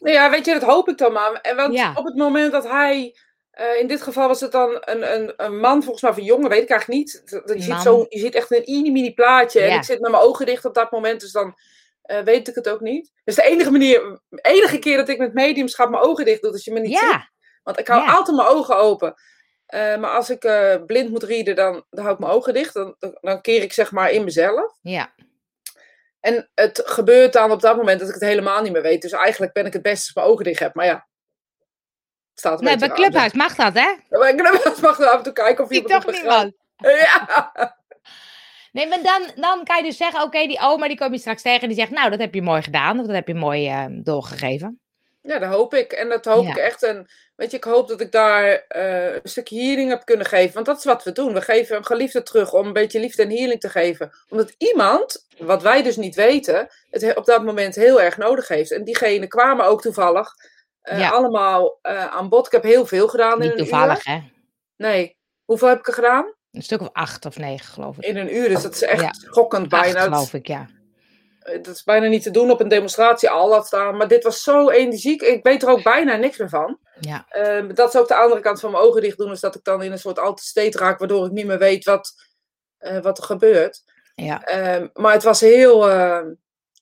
[0.00, 1.32] Nou ja, weet je, dat hoop ik dan maar.
[1.32, 1.92] En want Ja.
[1.94, 3.16] op het moment dat hij,
[3.56, 6.48] eh, in dit geval was het dan een, een, een man, volgens mij een jongen,
[6.50, 7.22] weet ik eigenlijk niet.
[7.30, 9.60] Dat- Je ziet, zo, je ziet echt een mini-mini plaatje.
[9.60, 11.54] En ik zit met mijn ogen dicht op dat moment, dus dan
[12.02, 13.12] eh, weet ik het ook niet.
[13.24, 16.52] Dus de enige manier, enige keer dat ik met mediums ga mijn ogen dicht doe,
[16.52, 17.30] als je me niet ziet.
[17.62, 18.12] Want ik hou Ja.
[18.14, 19.14] altijd mijn ogen open.
[19.66, 20.40] Eh, maar als ik
[20.86, 22.74] blind moet rieden, dan, dan hou ik mijn ogen dicht.
[22.74, 24.76] Dan, dan, keer ik zeg maar in mezelf.
[24.82, 25.14] ja.
[26.20, 29.02] En het gebeurt dan op dat moment dat ik het helemaal niet meer weet.
[29.02, 30.74] Dus eigenlijk ben ik het beste als ik mijn ogen dicht heb.
[30.74, 31.06] Maar ja,
[32.38, 32.88] staat Nee, bij.
[32.88, 33.80] Clubhuis mag dat, hè?
[33.80, 36.52] Ja, maar ik mag er af en toe kijken of je Ik het toch man.
[36.76, 37.74] Ja.
[38.72, 41.42] Nee, maar dan, dan kan je dus zeggen, oké, die oma die kom je straks
[41.42, 42.98] tegen en die zegt, nou, dat heb je mooi gedaan.
[43.00, 44.80] Of dat heb je mooi eh, doorgegeven.
[45.22, 45.92] ja, dat hoop ik.
[45.92, 46.50] En dat hoop Ja.
[46.50, 46.82] ik echt.
[46.82, 50.54] En weet je, ik hoop dat ik daar eh, een stukje healing heb kunnen geven.
[50.54, 51.32] Want dat is wat we doen.
[51.32, 54.10] We geven een geliefde terug om een beetje liefde en healing te geven.
[54.28, 58.48] Omdat iemand, wat wij dus niet weten, het he- op dat moment heel erg nodig
[58.48, 58.70] heeft.
[58.72, 60.34] En diegenen kwamen ook toevallig
[60.94, 61.10] Ja.
[61.10, 62.46] allemaal eh, aan bod.
[62.46, 64.12] Ik heb heel veel gedaan in Niet een toevallig, uur.
[64.12, 64.20] hè?
[64.76, 65.16] Nee.
[65.44, 66.34] Hoeveel heb ik er gedaan?
[66.52, 68.04] Een stuk of acht of negen, geloof ik.
[68.04, 68.48] In een uur.
[68.48, 69.12] Dus dat is echt Ja.
[69.12, 70.00] schokkend Acht, bijna.
[70.02, 70.66] geloof ik, ja.
[71.40, 73.96] Eh, Dat is bijna niet te doen op een demonstratie al dat staan.
[73.96, 75.22] Maar dit was zo energiek.
[75.22, 76.78] Ik weet er ook bijna niks meer van.
[77.00, 79.30] Ja, Ehm, dat is ook de andere kant van mijn ogen dicht doen.
[79.32, 80.98] Is dat ik dan in een soort altijd state raak.
[80.98, 82.12] Waardoor ik niet meer weet wat,
[82.78, 83.82] eh, wat er gebeurt.
[84.14, 84.42] ja.
[84.44, 85.88] Ehm, maar het was heel...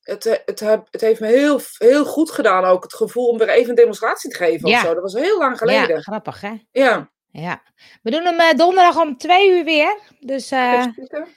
[0.04, 2.82] het, het, heb- het heeft me heel, heel goed gedaan ook.
[2.82, 4.76] Het gevoel om weer even een demonstratie te geven Ja.
[4.76, 4.94] of zo.
[4.94, 6.02] Dat was heel lang ja, geleden.
[6.02, 6.52] grappig, hè?
[6.70, 7.12] Ja.
[7.30, 7.62] Ja.
[8.02, 9.98] We doen hem eh, donderdag om twee uur weer.
[10.20, 10.84] Dus, eh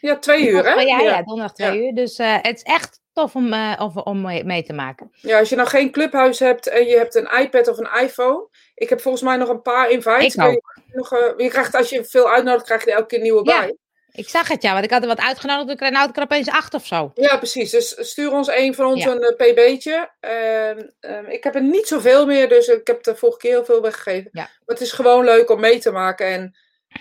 [0.01, 0.73] Ja, twee uur hè?
[0.73, 1.21] Ja, ja, Ja.
[1.23, 1.93] donderdag twee uur.
[1.93, 5.10] Dus eh, het is echt tof om, eh, om, om mee te maken.
[5.12, 8.47] Ja, als je nou geen clubhuis hebt en je hebt een iPad of een iPhone.
[8.75, 10.36] Ik heb volgens mij nog een paar invites.
[10.36, 10.75] Ik je, ook.
[10.91, 13.60] nog, eh, je krijgt, als je veel uitnodigt, krijg je elke keer nieuwe Ja.
[13.60, 13.75] bij.
[14.17, 15.69] Ik zag het, ja, want ik had er wat uitgenodigd.
[15.69, 17.12] Ik kreeg nou ik er opeens acht of zo.
[17.15, 17.71] Ja, precies.
[17.71, 19.12] Dus stuur ons een van ons Ja.
[19.12, 20.10] een eh, pb'tje.
[20.19, 23.65] Ehm, ehm, ik heb er niet zoveel meer, dus ik heb de vorige keer heel
[23.65, 24.30] veel weggegeven.
[24.34, 24.41] Ja.
[24.41, 26.25] Maar het is gewoon leuk om mee te maken.
[26.27, 26.56] En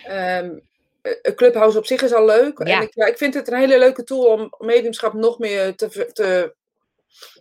[0.04, 0.58] ehm
[1.02, 2.58] eh, een clubhouse op zich is al leuk.
[2.66, 2.76] Ja.
[2.76, 6.10] En ik, ja, ik vind het een hele leuke tool om mediumschap nog meer te,
[6.12, 6.54] te,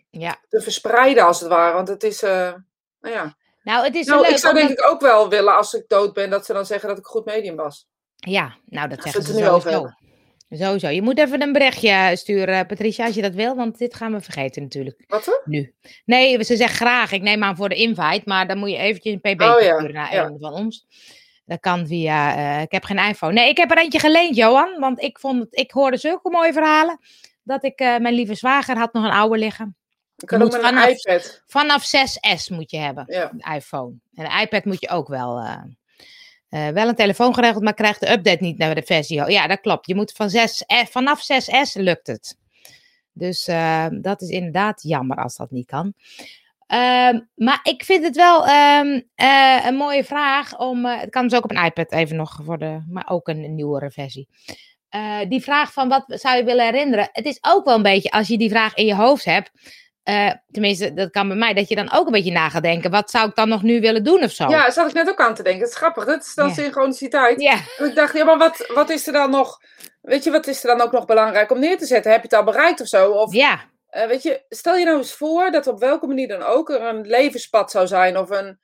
[0.09, 0.37] Ja.
[0.49, 1.73] te verspreiden, als het ware.
[1.73, 2.53] Want het is, eh,
[3.01, 3.35] nou ja.
[3.63, 4.29] Nou, het is Nou, leuk.
[4.31, 6.65] ik zou omdat- denk ik ook wel willen, als ik dood ben, dat ze dan
[6.65, 7.87] zeggen dat ik een goed medium was.
[8.15, 9.93] Ja, nou, dat zeggen ze nu over sowieso.
[10.49, 10.87] Sowieso.
[10.89, 13.55] Je moet even een berichtje sturen, Patricia, als je dat wil.
[13.55, 15.03] Want dit gaan we vergeten natuurlijk.
[15.07, 15.41] Wat er?
[15.45, 15.73] Nu.
[16.05, 17.11] Nee, ze zegt graag.
[17.11, 18.21] Ik neem aan voor de invite.
[18.25, 20.25] Maar dan moet je eventjes een pb Oh ja, sturen naar ja.
[20.25, 20.85] een van ons.
[21.45, 22.35] Dat kan via...
[22.35, 23.33] eh, ik heb geen iPhone.
[23.33, 24.79] Nee, ik heb er eentje geleend, Johan.
[24.79, 26.99] Want ik, vond het, ik hoorde zulke mooie verhalen.
[27.43, 27.79] Dat ik...
[27.79, 29.75] eh, mijn lieve zwager had nog een oude liggen.
[30.17, 31.43] Ik kan Je ook moet met een vanaf- iPad.
[31.45, 33.03] Vanaf 6S moet je hebben.
[33.07, 33.31] Ja.
[33.37, 33.93] Een iPhone.
[34.13, 35.37] En een iPad moet je ook wel.
[35.39, 35.61] eh,
[36.55, 39.31] eh, wel een telefoon geregeld, maar krijgt de update niet naar de versie.
[39.31, 39.87] Ja, dat klopt.
[39.87, 42.37] Je moet van 6, eh, vanaf 6S lukt het.
[43.13, 45.93] Dus eh, dat is inderdaad jammer als dat niet kan.
[46.67, 50.85] Ehm, maar ik vind het wel ehm, eh, een mooie vraag om.
[50.85, 53.91] het kan dus ook op een iPad even nog worden, maar ook een, een nieuwere
[53.91, 54.27] versie.
[55.27, 57.09] Die vraag van wat zou je willen herinneren?
[57.11, 59.51] Het is ook wel een beetje als je die vraag in je hoofd hebt.
[60.05, 62.91] Eh, tenminste, dat kan bij mij, dat je dan ook een beetje na gaat denken.
[62.91, 64.47] Wat zou ik dan nog nu willen doen of zo?
[64.49, 65.61] Ja, zat ik net ook aan te denken.
[65.61, 66.05] Het is grappig.
[66.05, 66.53] Dat is dan Ja.
[66.53, 67.41] synchroniciteit.
[67.41, 67.57] ja.
[67.77, 69.57] En ik dacht, ja, maar wat, wat is er dan nog...
[70.01, 72.11] Weet je, wat is er dan ook nog belangrijk om neer te zetten?
[72.11, 73.11] Heb je het al bereikt of zo?
[73.11, 73.59] Of, ja.
[73.87, 76.81] eh, weet je, stel je nou eens voor dat op welke manier dan ook er
[76.81, 78.17] een levenspad zou zijn.
[78.17, 78.59] Of een...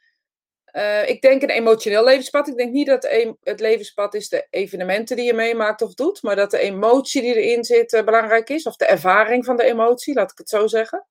[0.66, 2.48] eh, ik denk een emotioneel levenspad.
[2.48, 6.22] Ik denk niet dat een- het levenspad is de evenementen die je meemaakt of doet.
[6.22, 8.64] Maar dat de emotie die erin zit belangrijk is.
[8.66, 11.06] Of de ervaring van de emotie, laat ik het zo zeggen.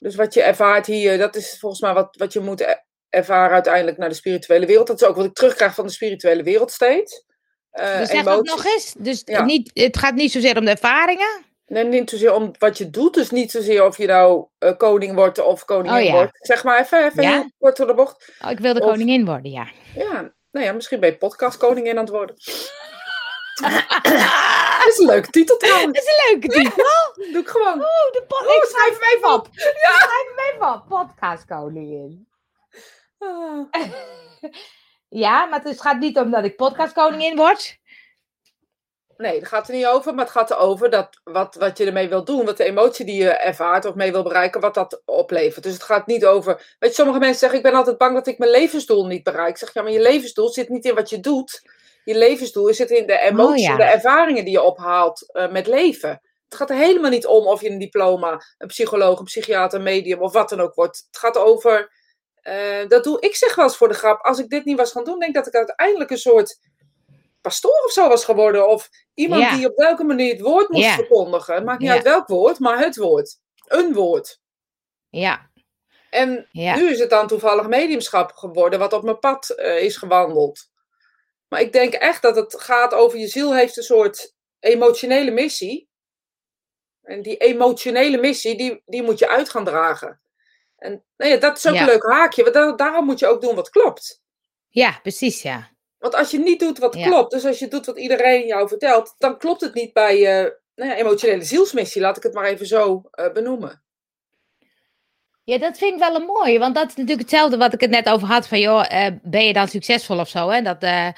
[0.00, 3.54] Dus wat je ervaart hier, dat is volgens mij wat, wat je moet er- ervaren
[3.54, 4.86] uiteindelijk naar de spirituele wereld.
[4.86, 7.24] Dat is ook wat ik terugkrijg van de spirituele wereld steeds.
[7.70, 8.94] Eh, Dus zeg dat nog eens.
[8.98, 9.44] Dus Ja.
[9.44, 11.44] niet, het gaat niet zozeer om de ervaringen.
[11.66, 13.14] Nee, niet zozeer om wat je doet.
[13.14, 16.12] Dus niet zozeer of je nou eh, koning wordt of koningin Oh ja.
[16.12, 16.46] wordt.
[16.46, 17.50] Zeg maar even, even Ja.
[17.58, 18.32] kort door de bocht.
[18.44, 19.68] Oh, ik wil de Of- koningin worden, ja.
[19.94, 22.36] Ja, nou ja, misschien ben je podcast koningin aan het worden.
[24.84, 25.98] Dat is een leuke titel Dat trouwens.
[25.98, 27.32] is een leuke titel.
[27.32, 27.74] Doe ik gewoon.
[27.74, 29.48] Oh, de pod- ik schrijf hem even op.
[29.52, 29.62] Ja.
[29.92, 30.84] Schrijf hem even op.
[30.88, 32.28] Podcastkoningin.
[33.18, 33.68] Ah.
[35.08, 37.78] Ja, maar het gaat niet om dat ik podcastkoningin word.
[39.16, 40.14] Nee, dat gaat er niet over.
[40.14, 43.22] Maar het gaat erover dat wat, wat je ermee wil doen, wat de emotie die
[43.22, 45.64] je ervaart of mee wil bereiken, wat dat oplevert.
[45.64, 46.76] Dus het gaat niet over.
[46.78, 49.48] Weet je, sommige mensen zeggen: Ik ben altijd bang dat ik mijn levensdoel niet bereik.
[49.50, 51.62] Ik zeg ja, maar je levensdoel zit niet in wat je doet.
[52.04, 53.76] Je levensdoel zit in de emoties, ja.
[53.76, 56.10] de ervaringen die je ophaalt eh, met leven.
[56.48, 59.84] Het gaat er helemaal niet om of je een diploma, een psycholoog, een psychiater, een
[59.84, 61.06] medium of wat dan ook wordt.
[61.10, 61.92] Het gaat over.
[62.40, 64.20] eh, dat doe ik zeg wel eens voor de grap.
[64.24, 66.58] Als ik dit niet was gaan doen, denk ik dat ik uiteindelijk een soort
[67.40, 68.68] pastoor of zo was geworden.
[68.68, 71.54] Of iemand die op welke manier het woord moest verkondigen.
[71.54, 73.36] Het maakt niet uit welk woord, maar het woord.
[73.66, 74.40] Een woord.
[75.08, 75.50] Ja,
[76.10, 80.68] En nu is het dan toevallig mediumschap geworden, wat op mijn pad eh, is gewandeld.
[81.50, 85.88] Maar ik denk echt dat het gaat over je ziel heeft een soort emotionele missie.
[87.02, 90.20] En die emotionele missie, die, die moet je uit gaan dragen.
[90.76, 91.80] En nou ja, dat is ook Ja.
[91.80, 94.22] een leuk haakje, want daar- daarom moet je ook doen wat klopt.
[94.68, 95.70] Ja, precies, ja.
[95.98, 97.06] Want als je niet doet wat Ja.
[97.06, 100.58] klopt, dus als je doet wat iedereen jou vertelt, dan klopt het niet bij je
[100.74, 103.82] nou ja, emotionele zielsmissie, laat ik het maar even zo eh, benoemen.
[105.44, 107.90] Ja, dat vind ik wel een mooie, want dat is natuurlijk hetzelfde wat ik het
[107.90, 108.48] net over had.
[108.48, 110.48] Van joh, eh, ben je dan succesvol of zo?
[110.48, 110.62] Hè?
[110.62, 111.14] Dat, eh, eh,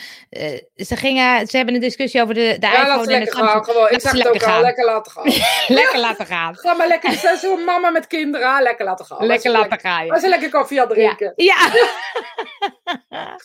[0.77, 3.65] ze, gingen, ze hebben een discussie over de, de Ja, iPhone en lekker gaan.
[3.65, 3.91] Gewoon.
[3.91, 5.33] Ik zeg ze het ook al, lekker laten gaan.
[5.77, 6.57] Lekker laten gaan.
[6.57, 9.27] Ga maar lekker, zes zo'n mama met kinderen, ah, lekker laten gaan.
[9.27, 10.01] Lekker Als ze laten gaan.
[10.01, 10.19] Als Ja.
[10.21, 11.33] ze lekker koffie aan drinken.
[11.37, 11.57] Ja.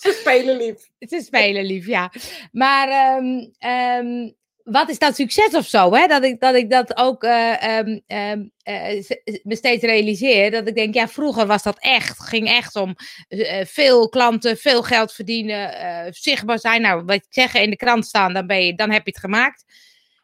[0.02, 0.90] Ze spelen lief.
[1.00, 2.12] Ze spelen lief, ja.
[2.52, 2.88] Maar
[3.60, 4.30] ehm,
[4.70, 5.94] wat is dat succes of zo?
[5.94, 6.08] Hè?
[6.08, 9.04] Dat, ik, dat ik dat ook eh, ehm, ehm, eh,
[9.44, 10.52] me steeds realiseer.
[10.52, 12.20] Dat ik denk, ja, vroeger was dat echt.
[12.20, 12.96] Ging echt om
[13.28, 16.82] eh, veel klanten, veel geld verdienen, zichtbaar zijn.
[16.82, 19.20] Nou, wat ik zeg, in de krant staan, dan, ben je, dan heb je het
[19.20, 19.64] gemaakt.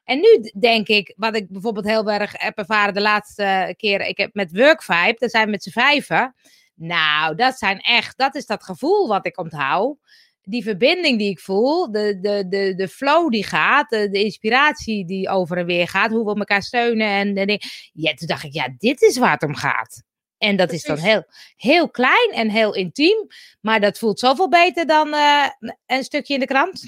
[0.03, 4.17] En nu denk ik, wat ik bijvoorbeeld heel erg heb ervaren de laatste keer, ik
[4.17, 6.35] heb met Workvibe, daar zijn we met z'n vijven.
[6.75, 9.97] Nou, dat zijn echt, dat is dat gevoel wat ik onthoud.
[10.45, 15.05] Die verbinding die ik voel, de, de, de, de flow die gaat, de, de inspiratie
[15.05, 17.07] die over en weer gaat, hoe we elkaar steunen.
[17.07, 17.59] En, en
[17.93, 20.03] ja, toen dacht ik, ja, dit is waar het om gaat.
[20.37, 21.23] En dat is dan heel,
[21.55, 23.27] heel klein en heel intiem,
[23.61, 25.45] maar dat voelt zoveel beter dan eh,
[25.85, 26.81] een stukje in de krant.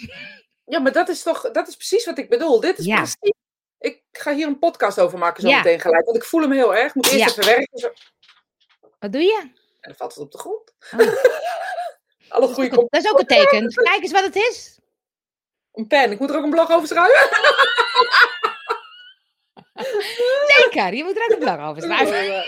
[0.65, 2.59] Ja, maar dat is toch, dat is precies wat ik bedoel.
[2.59, 2.95] Dit is Ja.
[2.95, 3.33] precies.
[3.79, 5.57] Ik ga hier een podcast over maken zo Ja.
[5.57, 6.05] meteen gelijk.
[6.05, 6.87] Want ik voel hem heel erg.
[6.87, 7.41] Ik moet eerst Ja.
[7.41, 7.79] even werken.
[7.79, 7.91] Zo.
[8.99, 9.39] Wat doe je?
[9.41, 10.73] En dan valt het op de grond.
[10.91, 10.99] Oh.
[12.29, 13.69] Alle goede komt Dat is ook een teken.
[13.73, 14.79] Kijk eens wat het is.
[15.73, 16.11] een pen.
[16.11, 17.29] Ik moet er ook een blog over schrijven.
[20.63, 22.45] Zeker, je moet er ook een blog over schrijven.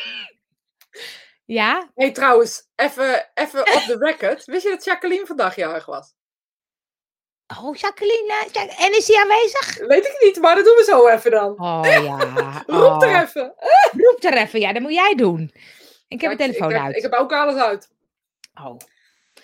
[1.46, 1.90] Ja?
[1.96, 4.46] hey, trouwens, even, even off the record.
[4.46, 6.16] Wist je dat Jacqueline vandaag jarig was?
[7.60, 8.34] Oh, Jacqueline.
[8.54, 9.78] eh, En is hij aanwezig?
[9.88, 11.60] Weet ik niet, maar dat doen we zo even dan.
[11.60, 12.64] Oh ja.
[12.68, 13.22] Roep er Oh.
[13.22, 13.54] even.
[13.92, 14.60] Roep er even.
[14.60, 15.52] Ja, dat moet jij doen.
[16.08, 16.96] Ik heb mijn telefoon ik, uit.
[16.96, 17.90] Ik heb ook alles uit.
[18.64, 18.78] Oh.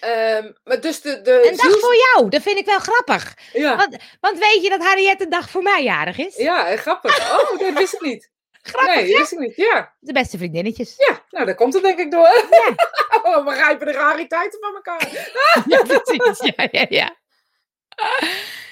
[0.03, 2.29] Ehm, maar dus de, de Een dag ziels- voor jou.
[2.29, 3.33] Dat vind ik wel grappig.
[3.53, 3.75] Ja.
[3.75, 6.35] Want, want weet je dat Harriet een dag voor mij jarig is?
[6.35, 7.19] ja, eh, grappig.
[7.41, 8.31] Oh, dat wist ik niet.
[8.51, 9.55] Grappig, nee, wist ik niet.
[9.55, 9.95] Ja.
[9.99, 10.93] De beste vriendinnetjes.
[10.97, 12.47] ja, nou, daar komt het denk ik door.
[12.49, 12.73] Ja.
[13.23, 15.09] Oh, we begrijpen de rariteiten van elkaar.
[15.67, 16.53] ja, precies.
[16.55, 17.15] Ja, ja, ja.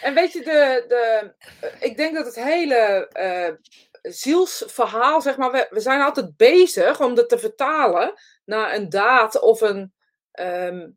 [0.01, 3.49] En weet je, de, de, eh, ik denk dat het hele eh,
[4.01, 8.13] zielsverhaal, zeg maar, we, we zijn altijd bezig om dat te vertalen
[8.45, 9.93] naar een daad of een,
[10.31, 10.87] ehm,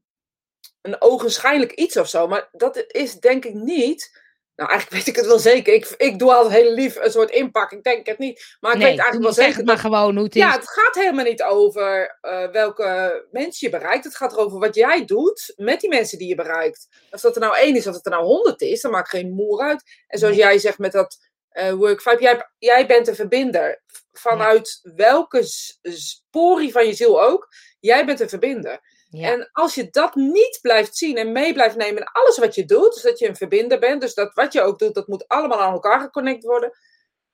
[0.84, 2.28] een ogenschijnlijk iets of zo.
[2.28, 4.22] Maar dat is denk ik niet.
[4.56, 5.74] Nou, eigenlijk weet ik het wel zeker.
[5.74, 7.72] Ik, ik doe altijd heel lief een soort inpak.
[7.72, 8.56] Ik denk het niet.
[8.60, 10.42] Maar ik nee, weet eigenlijk wel zeg zeker het maar gewoon hoe het is.
[10.42, 14.04] ja, het gaat helemaal niet over eh, welke mensen je bereikt.
[14.04, 16.88] Het gaat erover wat jij doet met die mensen die je bereikt.
[17.10, 19.32] Of dat er nou één is, of dat er nou honderd is, dat maakt geen
[19.32, 19.82] moer uit.
[20.06, 20.44] En zoals Nee.
[20.44, 21.16] jij zegt met dat
[21.48, 23.82] eh work vibe, jij, jij bent een verbinder.
[24.12, 25.42] Vanuit welke
[25.82, 27.48] sporie van je ziel ook,
[27.80, 28.80] jij bent een verbinder.
[29.16, 29.32] Ja.
[29.32, 32.64] En als je dat niet blijft zien en mee blijft nemen in alles wat je
[32.64, 35.28] doet, dus dat je een verbinder bent, dus dat wat je ook doet, dat moet
[35.28, 36.78] allemaal aan elkaar geconnect worden,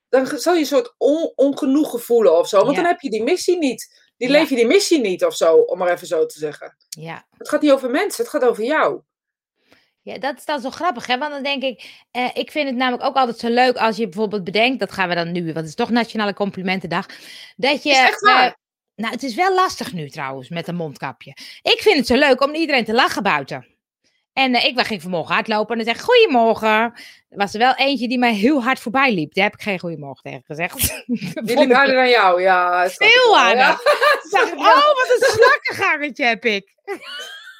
[0.09, 2.57] dan zal je een soort on, ongenoegen voelen of zo.
[2.57, 2.81] Want Ja.
[2.81, 4.09] dan heb je die missie niet.
[4.17, 4.33] Die Ja.
[4.39, 6.75] leef je die missie niet of zo, om maar even zo te zeggen.
[6.89, 7.27] ja.
[7.37, 9.01] Het gaat niet over mensen, het gaat over jou.
[10.03, 11.17] Ja, dat is dan zo grappig, hè?
[11.17, 14.09] Want dan denk ik, eh, ik vind het namelijk ook altijd zo leuk als je
[14.09, 17.05] bijvoorbeeld bedenkt, dat gaan we dan nu, want het is toch Nationale Complimentendag,
[17.55, 17.89] dat je...
[17.89, 18.57] Is echt waar?
[19.01, 21.31] Nou, het is wel lastig nu trouwens, met een mondkapje.
[21.61, 23.67] Ik vind het zo leuk om iedereen te lachen buiten.
[24.33, 26.69] En eh, ik ging vanmorgen hardlopen en dan zeg ik, goedemorgen.
[27.29, 29.33] Er was er wel eentje die mij heel hard voorbij liep.
[29.33, 31.03] Daar heb ik geen goedemorgen tegen gezegd.
[31.45, 32.89] Die liep harder dan jou, ja.
[32.89, 33.57] Veel harder.
[33.57, 33.79] ja.
[34.29, 36.73] Dacht oh, wat een slakkengangetje heb ik.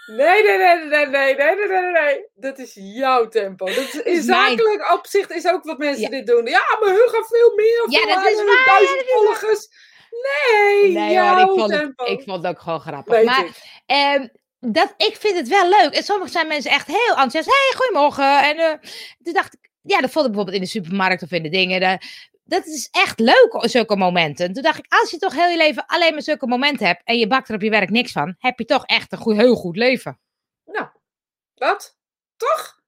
[0.06, 2.26] Nee, nee, nee, nee, nee, nee, nee, nee, nee.
[2.36, 3.66] Dat is jouw tempo.
[3.66, 6.10] Dat is, in mijn- zakelijk opzicht is ook wat mensen Ja.
[6.10, 6.46] dit doen.
[6.46, 7.86] Ja, maar hun gaan veel meer.
[7.90, 9.68] Ja, dat is waar, Duizend volgers.
[10.12, 13.14] Nee, Nee ik vond, het, ik vond het ook gewoon grappig.
[13.14, 13.82] Weet maar ik.
[13.86, 14.28] ehm,
[14.60, 15.94] dat, ik vind het wel leuk.
[15.94, 17.48] En sommige zijn mensen echt heel enthousiast.
[17.48, 18.44] hey, goedemorgen.
[18.44, 18.90] En eh,
[19.24, 21.80] toen dacht ik, ja, dat vond ik bijvoorbeeld in de supermarkt of in de dingen.
[21.80, 22.00] De,
[22.44, 24.54] dat is echt leuk, zulke momenten.
[24.54, 27.18] Toen dacht ik, als je toch heel je leven alleen maar zulke momenten hebt en
[27.18, 29.56] je bakt er op je werk niks van, heb je toch echt een goed, heel
[29.56, 30.20] goed leven.
[30.66, 30.88] Nou,
[31.56, 31.98] dat?
[32.38, 32.80] Toch?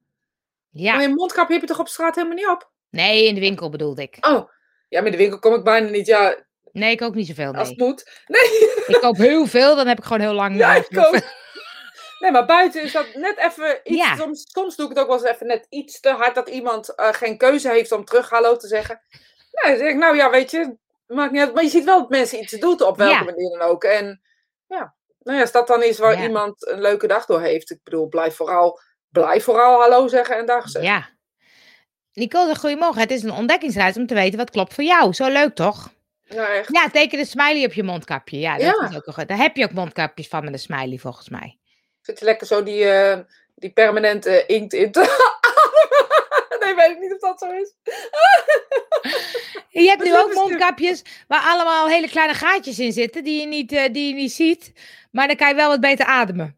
[0.70, 0.94] Ja.
[0.94, 2.72] Maar je mondkapje heb je toch op straat helemaal niet op?
[2.90, 4.18] Nee, in de winkel bedoelde ik.
[4.20, 4.50] Oh,
[4.90, 6.06] ja, maar in de winkel kom ik bijna niet.
[6.06, 7.54] Ja, Nee, ik ook niet zoveel.
[7.54, 8.10] als het moet.
[8.28, 8.42] Nee,
[8.96, 10.58] Ik koop heel veel, dan heb ik gewoon heel lang.
[10.58, 11.20] ja, ik ook.
[12.20, 13.98] Nee, maar buiten is dat net even iets.
[14.06, 14.16] Ja.
[14.16, 16.96] Soms, soms doe ik het ook wel eens even net iets te hard dat iemand
[16.96, 19.02] eh, geen keuze heeft om terug hallo te zeggen.
[19.52, 21.54] Nou, dan zeg ik, nou ja, weet je, maakt niet uit.
[21.54, 23.24] Maar je ziet wel dat mensen iets doen op welke Ja.
[23.24, 23.84] manier dan ook.
[23.84, 24.22] En
[24.68, 26.24] ja, nou ja, als dat dan is waar Ja.
[26.24, 27.72] iemand een leuke dag door heeft.
[27.72, 30.92] Ik bedoel, blijf vooral, blijf vooral hallo zeggen en dag zeggen.
[30.92, 31.10] Ja.
[32.14, 33.02] Nicole goedemorgen.
[33.02, 35.14] Het is een ontdekkingsreis om te weten wat klopt voor jou.
[35.14, 35.90] Zo leuk, toch?
[36.36, 36.70] Nou, echt.
[36.74, 38.40] Ja, teken een smiley op je mondkapje.
[38.40, 38.90] Ja, dat Ja.
[38.90, 39.28] is ook een.
[39.28, 41.58] Daar heb je ook mondkapjes van met een smiley, volgens mij.
[42.02, 43.20] Zit je lekker zo die, eh,
[43.56, 45.00] die permanente inkt in te
[46.60, 47.74] Nee, weet ik niet of dat zo is.
[49.70, 53.72] Je hebt nu ook mondkapjes waar allemaal hele kleine gaatjes in zitten die je niet,
[53.72, 54.72] eh, die je niet ziet.
[55.12, 56.58] Maar dan kan je wel wat beter ademen.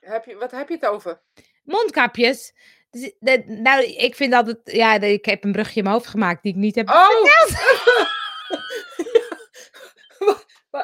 [0.00, 1.20] Heb je, wat heb je het over?
[1.64, 2.52] Mondkapjes.
[2.94, 4.58] Dus, de- nou, ik vind altijd...
[4.64, 6.88] Ja, de- ik heb een brugje in mijn hoofd gemaakt die ik niet heb...
[6.88, 7.08] Oh!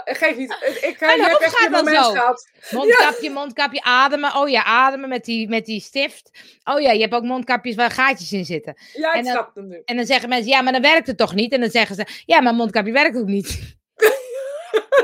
[0.04, 0.52] Geef niet.
[0.80, 2.10] Ik Mijn je echt dan moment zo.
[2.12, 2.48] gehad.
[2.70, 4.34] Mondkapje, mondkapje, ademen.
[4.36, 6.30] Oh ja, ademen met die, met die stift.
[6.64, 8.74] Oh ja, je hebt ook mondkapjes waar gaatjes in zitten.
[8.92, 9.82] Ja, En ik dan- snap het nu.
[9.84, 11.52] En dan zeggen mensen, ja, maar dan werkt het toch niet?
[11.52, 13.58] En dan zeggen ze, ja, maar mondkapje werkt ook niet.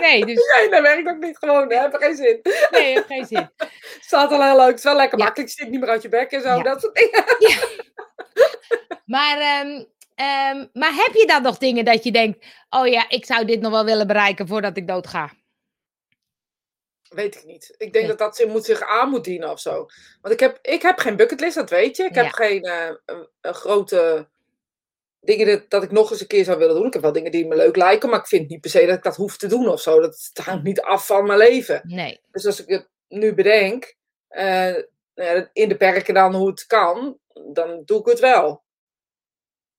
[0.01, 1.69] Nee, dus Nee, dat werkt ook niet gewoon.
[1.69, 2.40] Dat heeft geen zin.
[2.71, 3.51] nee, heeft geen zin.
[4.01, 4.67] Staat al heel leuk.
[4.69, 5.51] Het is wel lekker makkelijk.
[5.51, 6.63] Stikt niet meer uit je bek en zo.
[6.63, 7.25] Dat soort dingen.
[9.07, 13.25] Maar, ehm, ehm, maar heb je dan nog dingen dat je denkt, oh ja, ik
[13.27, 15.33] zou dit nog wel willen bereiken voordat ik dood ga?
[17.09, 17.71] Weet ik niet.
[17.71, 18.07] Ik denk Nee.
[18.07, 19.87] dat dat ze moet zich aan moet dienen of zo.
[20.21, 22.05] Want ik heb, ik heb geen bucketlist, dat weet je.
[22.05, 22.91] Ik heb geen eh,
[23.41, 24.29] grote
[25.21, 26.87] dingen dat, dat ik nog eens een keer zou willen doen.
[26.87, 28.97] Ik heb wel dingen die me leuk lijken, maar ik vind niet per se dat
[28.97, 30.01] ik dat hoef te doen of zo.
[30.01, 31.81] Dat hangt niet af van mijn leven.
[31.85, 32.21] Nee.
[32.31, 33.95] Dus als ik het nu bedenk,
[34.29, 34.75] eh,
[35.14, 37.19] ja, in de perken dan hoe het kan,
[37.53, 38.64] dan doe ik het wel.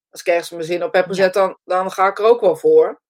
[0.10, 1.10] Als ik ergens mijn zin op heb Ja.
[1.10, 3.02] gezet, dan, dan ga ik er ook wel voor.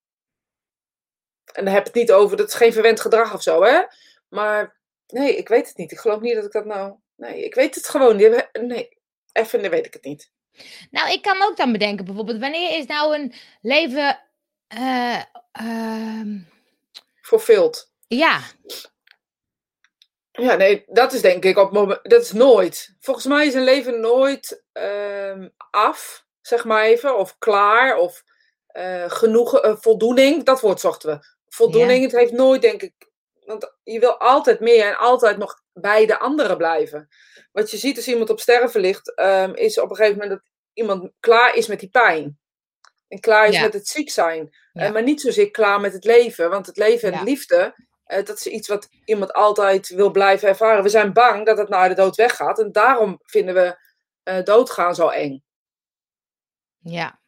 [1.53, 3.81] En dan heb ik het niet over, dat is geen verwend gedrag of zo, hè.
[4.27, 5.91] Maar nee, ik weet het niet.
[5.91, 6.95] Ik geloof niet dat ik dat nou...
[7.15, 8.49] Nee, ik weet het gewoon niet.
[8.61, 8.97] Nee,
[9.31, 10.31] even nee, weet ik het niet.
[10.91, 14.19] Nou, ik kan ook dan bedenken, bijvoorbeeld, wanneer is nou een leven,
[14.67, 15.21] eh,
[17.21, 17.91] Fulfilled.
[18.07, 18.41] ja,
[20.37, 21.99] Ja, nee, dat is denk ik op moment.
[22.03, 22.95] Dat is nooit.
[22.99, 27.17] Volgens mij is een leven nooit ehm, af, zeg maar even.
[27.17, 27.97] Of klaar.
[27.97, 28.23] Of
[29.07, 30.43] genoeg eh, voldoening.
[30.43, 31.25] Dat woord zochten we.
[31.47, 32.03] Voldoening.
[32.03, 32.93] Het heeft nooit, denk ik.
[33.45, 37.07] Want je wil altijd meer en altijd nog bij de anderen blijven.
[37.51, 40.49] Wat je ziet als iemand op sterven ligt, ehm, is op een gegeven moment dat
[40.73, 42.39] iemand klaar is met die pijn.
[43.07, 43.61] En klaar is Ja.
[43.61, 44.55] met het ziek zijn.
[44.73, 44.81] Ja.
[44.85, 46.49] Eh, maar niet zozeer klaar met het leven.
[46.49, 47.75] Want het leven en liefde,
[48.07, 50.83] eh, dat is iets wat iemand altijd wil blijven ervaren.
[50.83, 52.59] We zijn bang dat het naar de dood weggaat.
[52.59, 53.77] En daarom vinden we
[54.23, 55.43] eh, doodgaan zo eng.
[56.79, 57.19] Ja.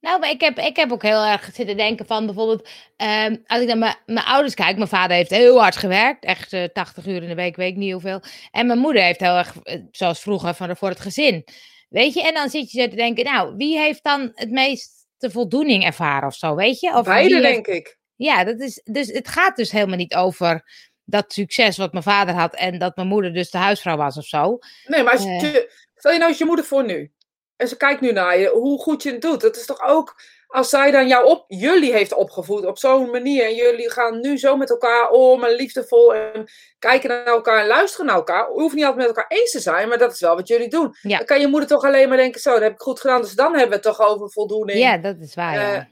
[0.00, 3.60] Nou, maar ik heb, ik heb ook heel erg zitten denken van bijvoorbeeld, ehm, als
[3.60, 7.06] ik naar mijn, mijn ouders kijk, mijn vader heeft heel hard gewerkt, echt eh 80
[7.06, 8.20] uur in de week, weet ik niet hoeveel.
[8.50, 11.44] En mijn moeder heeft heel erg, eh, zoals vroeger, van, voor het gezin.
[11.88, 15.30] Weet je, en dan zit je zo te denken, nou, wie heeft dan het meeste
[15.30, 16.94] voldoening ervaren of zo, weet je?
[16.94, 17.97] Of Beide, heeft- denk ik.
[18.18, 20.64] Ja, dat is, dus het gaat dus helemaal niet over
[21.04, 24.24] dat succes wat mijn vader had en dat mijn moeder dus de huisvrouw was of
[24.24, 24.58] zo.
[24.86, 25.40] Nee, maar als Eh.
[25.40, 27.12] je, stel je nou eens je moeder voor nu.
[27.56, 29.40] En ze kijkt nu naar je, hoe goed je het doet.
[29.40, 33.44] Dat is toch ook, als zij dan jou op, jullie heeft opgevoed op zo'n manier.
[33.44, 36.14] En jullie gaan nu zo met elkaar om en liefdevol.
[36.14, 36.44] En
[36.78, 38.48] kijken naar elkaar en luisteren naar elkaar.
[38.54, 40.68] Je hoeft niet altijd met elkaar eens te zijn, maar dat is wel wat jullie
[40.68, 40.94] doen.
[41.02, 41.16] Ja.
[41.16, 43.20] Dan kan je moeder toch alleen maar denken, zo, dat heb ik goed gedaan.
[43.22, 44.78] Dus dan hebben we het toch over voldoening.
[44.78, 45.88] Ja, dat is waar, ja.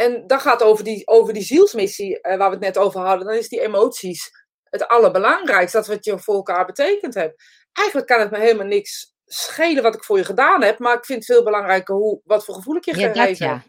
[0.00, 3.26] En dat gaat over die, over die zielsmissie eh, waar we het net over hadden.
[3.26, 4.30] Dan is die emoties
[4.64, 5.76] het allerbelangrijkste.
[5.76, 7.42] Dat wat je voor elkaar betekend hebt.
[7.72, 10.78] Eigenlijk kan het me helemaal niks schelen wat ik voor je gedaan heb.
[10.78, 13.38] Maar ik vind het veel belangrijker hoe, wat voor gevoel ik je Ja, gegeven dat
[13.38, 13.52] ja.
[13.52, 13.62] heb.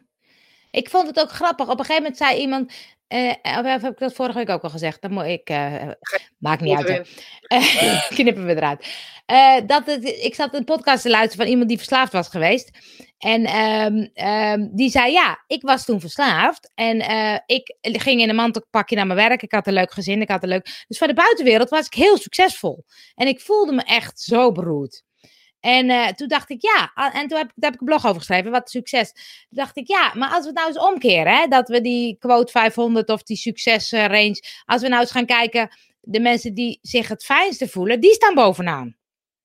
[0.71, 1.65] Ik vond het ook grappig.
[1.65, 2.73] Op een gegeven moment zei iemand.
[3.11, 5.01] Eh, of heb ik dat vorige week ook al gezegd?
[5.01, 5.49] Dan moet ik.
[5.49, 5.89] eh,
[6.37, 7.07] maakt niet uit.
[7.41, 8.87] Eh, knippen we eruit.
[9.67, 12.71] Dat het, ik zat een podcast te luisteren van iemand die verslaafd was geweest.
[13.17, 16.71] En ehm, ehm, die zei: Ja, ik was toen verslaafd.
[16.75, 16.97] En
[17.45, 19.41] ik ging in een mantelpakje naar mijn werk.
[19.41, 20.21] Ik had een leuk gezin.
[20.21, 20.83] Ik had een leuk.
[20.87, 22.85] Dus voor de buitenwereld was ik heel succesvol.
[23.15, 25.03] En ik voelde me echt zo beroerd.
[25.61, 28.17] En eh, toen dacht ik, ja, en toen heb, daar heb ik een blog over
[28.17, 29.13] geschreven, wat succes.
[29.13, 32.17] Toen dacht ik, ja, maar als we het nou eens omkeren, hè, dat we die
[32.19, 37.07] quote 500 of die succesrange, als we nou eens gaan kijken, de mensen die zich
[37.07, 38.95] het fijnste voelen, die staan bovenaan.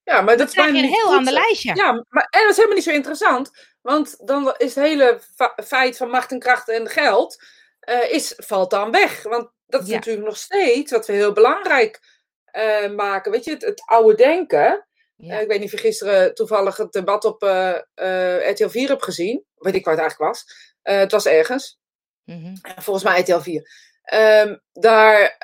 [0.03, 1.75] Ja, maar dat is een heel ander lijstje.
[1.75, 3.51] Ja, maar en dat is helemaal niet zo interessant.
[3.83, 5.21] Want dan is het hele
[5.65, 7.43] feit van macht en kracht en geld
[7.81, 9.23] eh, is, valt dan weg.
[9.23, 9.95] Want dat is Ja.
[9.95, 12.01] natuurlijk nog steeds wat we heel belangrijk
[12.45, 13.33] eh, maken.
[13.33, 14.86] Weet je, het, het oude denken.
[15.17, 15.35] Ja.
[15.35, 18.89] Eh, ik weet niet of je gisteren toevallig het debat op eh, eh, RTL 4
[18.89, 19.45] hebt gezien.
[19.55, 20.45] Weet ik waar het eigenlijk was.
[20.83, 21.79] Eh, het was ergens.
[22.25, 22.55] Mhm.
[22.63, 23.71] Volgens mij RTL 4.
[24.03, 25.37] Ehm, daar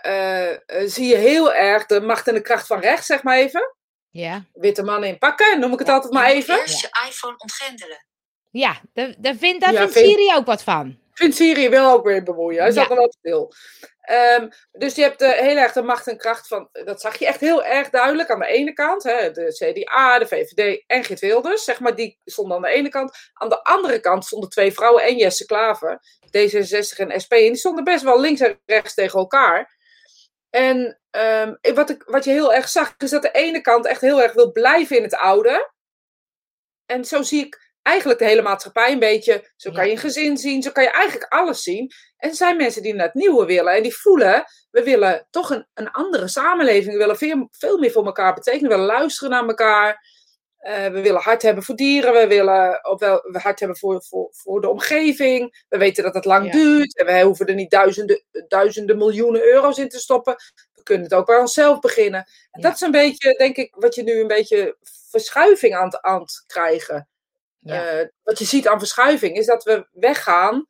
[0.87, 3.75] zie je heel erg de macht en de kracht van rechts, zeg maar even.
[4.11, 4.45] ja.
[4.53, 6.59] Witte mannen in pakken, noem ik het altijd maar even.
[6.59, 8.07] Eerst je iPhone ontgrendelen.
[8.51, 10.99] Ja, daar, daar vindt, daar Ja, vindt vind- Siri ook wat van.
[11.13, 12.63] Vindt Syrië wel ook weer bemoeien.
[12.63, 13.53] Hij zat er wel stil.
[14.03, 16.69] Ehm, dus je hebt eh, heel erg de macht en kracht van.
[16.73, 19.03] Dat zag je echt heel erg duidelijk aan de ene kant.
[19.03, 21.65] Hè, de CDA, de VVD en Geert Wilders.
[21.65, 23.17] Zeg maar, die stonden aan de ene kant.
[23.33, 26.01] Aan de andere kant stonden twee vrouwen en Jesse Klaver.
[26.27, 27.33] D66 en SP.
[27.33, 29.81] En die stonden best wel links en rechts tegen elkaar.
[30.51, 34.01] En ehm, wat, ik, wat je heel erg zag, is dat de ene kant echt
[34.01, 35.73] heel erg wil blijven in het oude.
[36.87, 39.51] En zo zie ik eigenlijk de hele maatschappij een beetje.
[39.57, 41.91] Zo kan je een gezin zien, zo kan je eigenlijk alles zien.
[42.17, 43.75] En er zijn mensen die naar het nieuwe willen.
[43.75, 46.93] En die voelen, we willen toch een, een andere samenleving.
[46.93, 48.69] We willen veel, veel meer voor elkaar betekenen.
[48.69, 50.11] We willen luisteren naar elkaar.
[50.59, 52.13] Eh, we willen hard hebben voor dieren.
[52.13, 55.65] We willen ook wel we hard hebben voor, voor, voor de omgeving.
[55.69, 56.53] We weten dat het lang Ja.
[56.53, 56.99] duurt.
[56.99, 60.35] En we hoeven er niet duizenden, duizenden miljoenen euro's in te stoppen.
[60.73, 62.21] We kunnen het ook bij onszelf beginnen.
[62.51, 62.69] En Ja.
[62.69, 64.77] Dat is een beetje, denk ik, wat je nu een beetje
[65.11, 67.09] verschuiving aan, het- aan het krijgen.
[67.65, 67.85] Ja.
[67.99, 70.67] Eh, wat je ziet aan verschuiving is dat we weggaan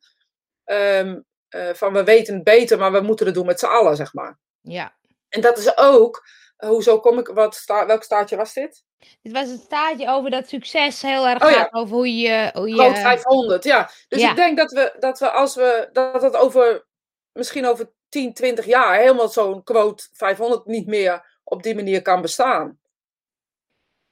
[0.63, 1.19] ehm,
[1.49, 4.13] eh, van we weten het beter, maar we moeten het doen met z'n allen, zeg
[4.13, 4.39] maar.
[4.61, 4.95] ja.
[5.29, 6.27] En dat is ook,
[6.57, 8.83] eh, hoezo kom ik, wat sta, welk staartje was dit?
[9.21, 11.57] Dit was een staartje over dat succes heel erg Oh ja.
[11.57, 12.49] gaat over hoe je...
[12.53, 13.89] Hoe je Groot 500, ja.
[14.07, 14.29] Dus Ja.
[14.29, 16.85] ik denk dat we, dat we als we, dat het over,
[17.31, 22.21] misschien over 10, 20 jaar, helemaal zo'n quote 500 niet meer op die manier kan
[22.21, 22.79] bestaan.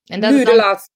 [0.06, 0.92] en dat nu het de dan, laatste.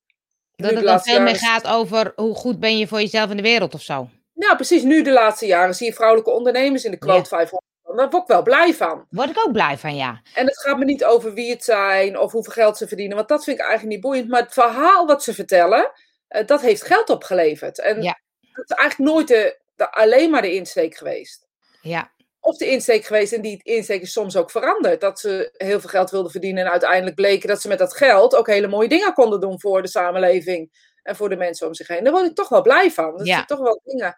[0.56, 3.38] Dat nu het dan veel meer gaat over hoe goed ben je voor jezelf in
[3.38, 4.10] de wereld of zo.
[4.34, 4.84] Ja, precies.
[4.84, 7.64] Nu de laatste jaren zie je vrouwelijke ondernemers in de quote 500.
[7.84, 9.06] Daar word ik wel blij van.
[9.10, 10.22] Word ik ook blij van, ja.
[10.34, 13.28] En het gaat me niet over wie het zijn of hoeveel geld ze verdienen, want
[13.28, 14.30] dat vind ik eigenlijk niet boeiend.
[14.30, 15.92] Maar het verhaal wat ze vertellen,
[16.28, 17.80] eh, dat heeft geld opgeleverd.
[17.80, 18.20] En Ja.
[18.54, 21.48] dat is eigenlijk nooit de, de- alleen maar de insteek geweest.
[21.82, 22.12] Ja,
[22.46, 25.02] Of de insteek geweest en die insteek is soms ook veranderd.
[25.02, 28.36] Dat ze heel veel geld wilden verdienen en uiteindelijk bleken dat ze met dat geld
[28.36, 30.72] ook hele mooie dingen konden doen voor de samenleving
[31.04, 32.04] en voor de mensen om zich heen.
[32.04, 33.18] Daar word ik toch wel blij van.
[33.18, 33.46] Dat Ja.
[33.46, 34.18] toch wel dingen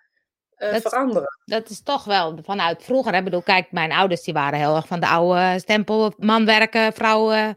[0.58, 1.38] eh, Dat- veranderen.
[1.46, 3.12] dat is toch wel vanuit vroeger.
[3.12, 3.18] Hè?
[3.18, 6.14] Ik bedoel, kijk, mijn ouders die waren heel erg van de oude stempel.
[6.18, 7.50] Man werken, vrouw eh,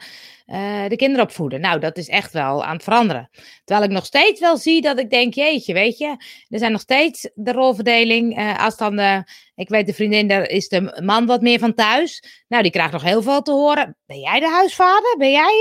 [0.89, 1.61] de kinderen opvoeden.
[1.61, 3.31] Nou, dat is echt wel aan het veranderen.
[3.65, 6.07] Terwijl ik nog steeds wel zie dat ik denk, jeetje, weet je.
[6.49, 8.37] Er zijn nog steeds de rolverdeling.
[8.37, 9.25] eh, als dan, de,
[9.55, 12.23] ik weet de vriendin, daar is de man wat meer van thuis.
[12.49, 13.97] Nou, die krijgt nog heel veel te horen.
[14.07, 15.15] Ben jij de huisvader?
[15.19, 15.53] Ben jij...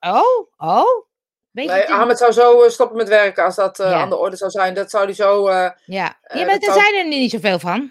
[0.00, 1.06] Oh, oh.
[1.52, 1.88] Weet Nee?
[1.88, 4.00] Ahmed zou zo eh, stoppen met werken als dat eh, Ja.
[4.00, 4.74] aan de orde zou zijn.
[4.74, 5.46] Dat zou hij zo.
[5.46, 7.90] eh, Ja, ja maar zou- zijn er niet zoveel van.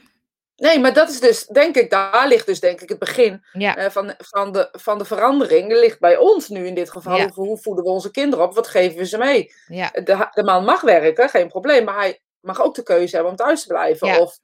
[0.56, 3.92] Nee, maar dat is dus, denk ik, daar ligt dus denk ik het begin Ja,
[3.92, 5.72] van, van, de, van de verandering.
[5.74, 7.18] ligt bij ons nu in dit geval.
[7.18, 7.30] Ja.
[7.34, 8.54] Hoe, voeden we onze kinderen op?
[8.56, 9.54] Wat geven we ze mee?
[9.68, 11.84] ja, De, de man mag werken, geen probleem.
[11.84, 14.20] Maar hij mag ook de keuze hebben om thuis te blijven.
[14.20, 14.38] Of,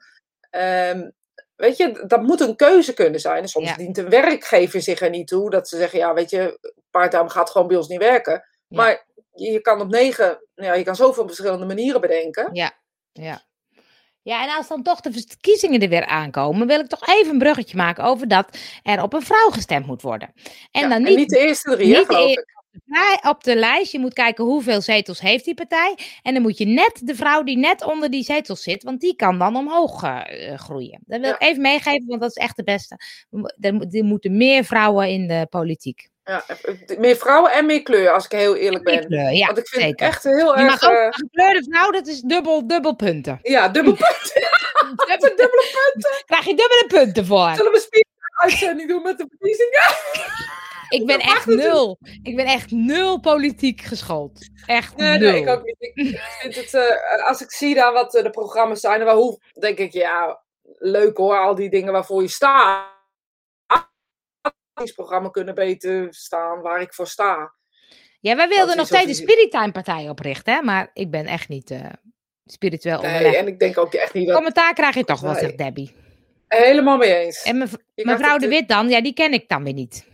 [0.49, 1.09] ehm,
[1.55, 3.41] weet je, dat moet een keuze kunnen zijn.
[3.41, 5.49] En soms dient een werkgever zich er niet toe.
[5.49, 8.43] Dat ze zeggen, ja, weet je, parttime gaat gewoon bij ons niet werken.
[8.67, 9.05] Maar
[9.37, 10.25] je, kan op negen,
[10.55, 12.49] nou ja, je kan zoveel verschillende manieren bedenken.
[12.53, 12.71] Ja,
[13.11, 13.45] ja.
[14.21, 17.37] Ja, en als dan toch de verkiezingen er weer aankomen, wil ik toch even een
[17.37, 20.31] bruggetje maken over dat er op een vrouw gestemd moet worden.
[20.71, 22.55] En Ja, dan en niet, de eerste drie, niet geloof ik.
[23.29, 23.91] op de lijst.
[23.91, 25.97] Je moet kijken hoeveel zetels heeft die partij.
[26.21, 29.15] En dan moet je net de vrouw die net onder die zetels zit, want die
[29.15, 31.01] kan dan omhoog eh, groeien.
[31.05, 31.35] Dat wil Ja.
[31.39, 32.97] ik even meegeven, want dat is echt de beste.
[33.59, 36.09] Er, er moeten meer vrouwen in de politiek.
[36.27, 39.05] Ja, eh, meer vrouwen en meer kleur, als ik heel eerlijk ben.
[39.05, 40.05] Kleur, ja, Want ik vind zeker.
[40.05, 40.81] het echt heel Je erg...
[40.81, 43.39] mag ook eh, een gekleurde vrouw, dat is dubbel, dubbel punten.
[43.41, 44.33] ja, dubbel punt.
[45.07, 46.23] Dubbel- dubbele punten.
[46.25, 47.51] krijg je dubbele punten voor.
[47.55, 48.05] Zullen we spier
[48.41, 49.81] uitzending doen met de verkiezingen?
[50.89, 51.97] Ik ben Dat echt nul.
[52.23, 54.47] Ik ben echt nul politiek geschoold.
[54.65, 55.31] Echt Nee, nul.
[55.31, 55.75] nee, ik ook niet.
[55.79, 59.39] Ik vind het, eh, als ik zie dan wat eh, de programma's zijn, dan hoe,
[59.59, 60.41] denk ik, ja,
[60.77, 62.95] leuk hoor, al die dingen waarvoor je staat.
[64.85, 67.53] Programma kunnen beter staan waar ik voor sta.
[68.19, 70.61] Ja, wij wilden nog steeds zo de Spiritime partij oprichten, hè?
[70.61, 71.79] maar ik ben echt niet eh,
[72.45, 73.35] spiritueel Nee, onderlegd.
[73.35, 74.35] en ik denk ook echt niet dat...
[74.35, 75.39] Commentaar krijg je toch wel, Nee.
[75.41, 75.95] zegt Debbie.
[76.47, 77.43] Helemaal mee eens.
[77.43, 80.05] En mev- Je mevrouw de het, Wit dan, ja, die ken ik dan weer niet.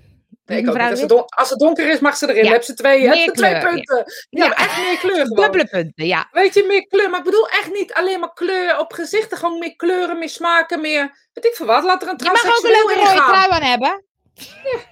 [0.46, 0.92] Nee, ik ook mevrouw niet.
[0.92, 2.44] Als, het don- als het donker is, mag ze erin.
[2.46, 2.52] Ja.
[2.52, 3.70] Heb ze twee, heb ze twee kleur, ja.
[3.70, 4.04] punten.
[4.30, 5.42] Ja, echt meer kleur gewoon.
[5.44, 6.28] dubbele punten, ja.
[6.32, 7.10] Weet je, meer kleur.
[7.10, 9.38] Maar ik bedoel echt niet alleen maar kleur op gezichten.
[9.38, 11.28] Gewoon meer kleuren, meer smaken, meer...
[11.34, 11.84] Weet ik veel wat.
[11.84, 14.04] Laat er een Je mag ook een transseksueel leuke in rode trui aan hebben.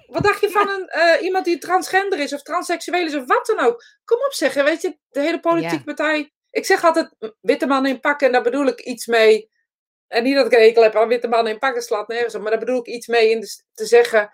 [0.06, 3.46] Wat dacht je van een, eh, iemand die transgender is of transseksueel is of wat
[3.46, 3.84] dan ook?
[4.04, 5.94] Kom op zeggen, weet je, de hele politieke Ja.
[5.94, 6.32] partij.
[6.50, 9.50] Ik zeg altijd witte man in pak en daar bedoel ik iets mee.
[10.08, 12.40] En niet dat ik een hekel heb aan witte mannen in pakken slaat nergens op,
[12.42, 14.30] maar daar bedoel ik iets mee in de, te zeggen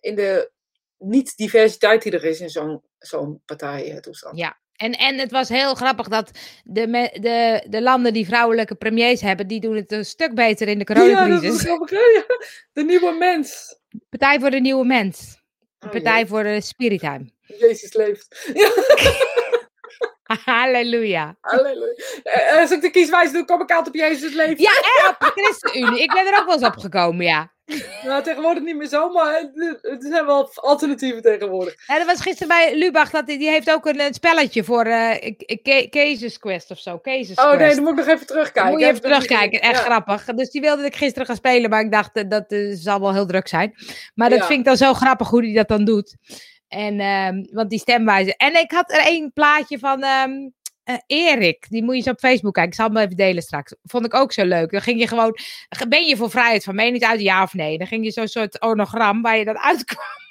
[0.00, 0.50] in de
[0.98, 4.38] niet-diversiteit die er is in zo'n zo'n partijtoestand.
[4.38, 4.58] Ja.
[4.76, 6.30] En, en het was heel grappig dat
[6.64, 10.68] de, me- de, de landen die vrouwelijke premiers hebben, die doen het een stuk beter
[10.68, 11.60] in de Ja, dat is coronacrisis.
[11.60, 11.96] grappig, hè?
[11.96, 12.24] Ja.
[12.72, 13.78] De nieuwe mens.
[14.08, 15.40] Partij voor de Nieuwe Mens.
[15.80, 17.30] Oh, Partij voor de Spirit Time.
[17.40, 18.50] jee, Jezus leeft.
[18.54, 18.70] Ja,
[20.44, 21.36] Halleluja.
[21.40, 21.94] halleluja.
[22.22, 24.62] Eh, Als ik de kieswijze doe, kom ik altijd op Jezus leven.
[24.62, 26.02] Ja, en op de ChristenUnie.
[26.02, 27.54] Ik ben er ook wel eens op gekomen, ja.
[28.04, 31.74] Nou, tegenwoordig niet meer zo, maar het- er zijn wel alternatieven tegenwoordig.
[31.86, 33.10] Ja, dat was gisteren bij Lubach.
[33.10, 35.32] Dat, die heeft ook een, een spelletje voor eh
[35.90, 36.98] Cases Quest of zo.
[37.02, 37.74] Cases Oh nee, Quest.
[37.74, 38.70] dan moet ik nog even terugkijken.
[38.72, 39.60] moet je even terugkijken.
[39.60, 39.76] Echt.
[39.78, 39.82] Ja.
[39.84, 40.24] grappig.
[40.24, 43.12] Dus die wilde ik gisteren gaan spelen, maar ik dacht eh, dat eh, zal wel
[43.14, 43.74] heel druk zijn.
[44.14, 44.46] Maar dat Ja.
[44.46, 46.16] vind ik dan zo grappig hoe hij dat dan doet.
[46.68, 48.36] En, ehm, want die stemwijze.
[48.36, 50.32] En ik had er één plaatje van ehm,
[50.86, 51.66] eh, Erik.
[51.68, 52.72] Die moet je eens op Facebook kijken.
[52.72, 53.74] Ik zal hem even delen straks.
[53.82, 54.70] Vond ik ook zo leuk.
[54.70, 55.38] Dan ging je gewoon.
[55.88, 57.78] Ben je voor vrijheid van mening uit, ja of nee?
[57.78, 60.24] Dan ging je zo'n soort onogram waar je dan uitkwam.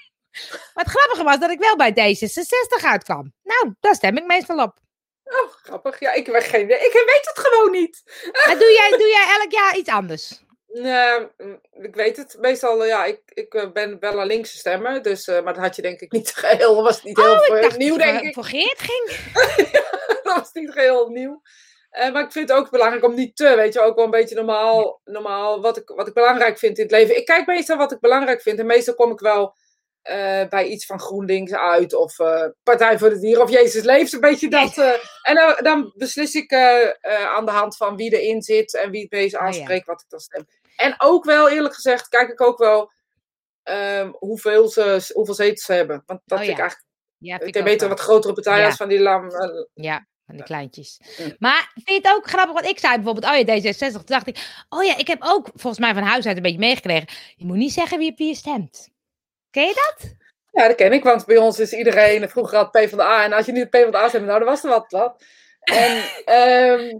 [0.73, 3.33] Maar het grappige was dat ik wel bij D66 uitkwam.
[3.43, 4.79] Nou, daar stem ik meestal op.
[5.23, 5.99] Oh, grappig.
[5.99, 8.03] Ja, ik, heb geen, ik weet het gewoon niet.
[8.45, 10.44] Maar doe jij, doe jij elk jaar iets anders?
[10.81, 12.37] Nee, mm, ik weet het.
[12.39, 15.01] Meestal, eh, ja, ik, ik eh, ben wel een linkse stemmer.
[15.01, 16.83] Dus, eh, maar dat had je denk ik niet geheel.
[16.83, 18.33] Was niet heel Oh, ik dacht nieuw, denk ik.
[18.33, 19.33] voor Geert ging.
[20.23, 21.41] dat was niet geheel nieuw.
[21.91, 24.35] Maar ik vind het ook belangrijk om niet te, weet je, ook wel een beetje
[24.35, 27.17] normaal, normaal wat, ik, wat ik belangrijk vind in het leven.
[27.17, 28.59] Ik kijk meestal wat ik belangrijk vind.
[28.59, 29.55] En meestal kom ik wel
[30.49, 31.93] bij iets van GroenLinks uit.
[31.93, 32.15] Of
[32.63, 33.43] Partij voor de Dieren.
[33.43, 34.13] Of Jezus Leeft.
[34.13, 34.77] Een beetje dat.
[35.21, 36.53] en dan, dan beslis ik
[37.33, 38.75] aan de hand van wie erin zit.
[38.75, 39.47] En wie het meest Oh ja.
[39.47, 40.45] aanspreekt wat ik dan stem.
[40.75, 42.91] En ook wel, eerlijk gezegd, kijk ik ook wel
[43.63, 46.03] ehm, hoeveel, ze, hoeveel zetels ze hebben.
[46.05, 48.99] Want dat Oh vind ik eigenlijk Ja, ik beter wat grotere partijen als van die
[48.99, 49.29] lam.
[49.29, 50.99] eh, Ja, van de kleintjes.
[51.17, 51.35] Mm.
[51.39, 52.53] Maar vind je het ook grappig?
[52.53, 53.91] Want ik zei bijvoorbeeld, oh ja, D66.
[53.91, 56.57] Toen dacht ik, oh ja, ik heb ook volgens mij van huis uit een beetje
[56.59, 57.07] meegekregen.
[57.35, 58.89] Je moet niet zeggen wie op wie je stemt.
[59.49, 60.13] Ken je dat?
[60.51, 63.23] Ja, dat ken ik, want bij ons is iedereen vroeger had PvdA.
[63.23, 64.91] En als je niet op PvdA stemde, nou, dan was er wat.
[64.91, 65.23] wat.
[65.59, 66.99] En, ehm,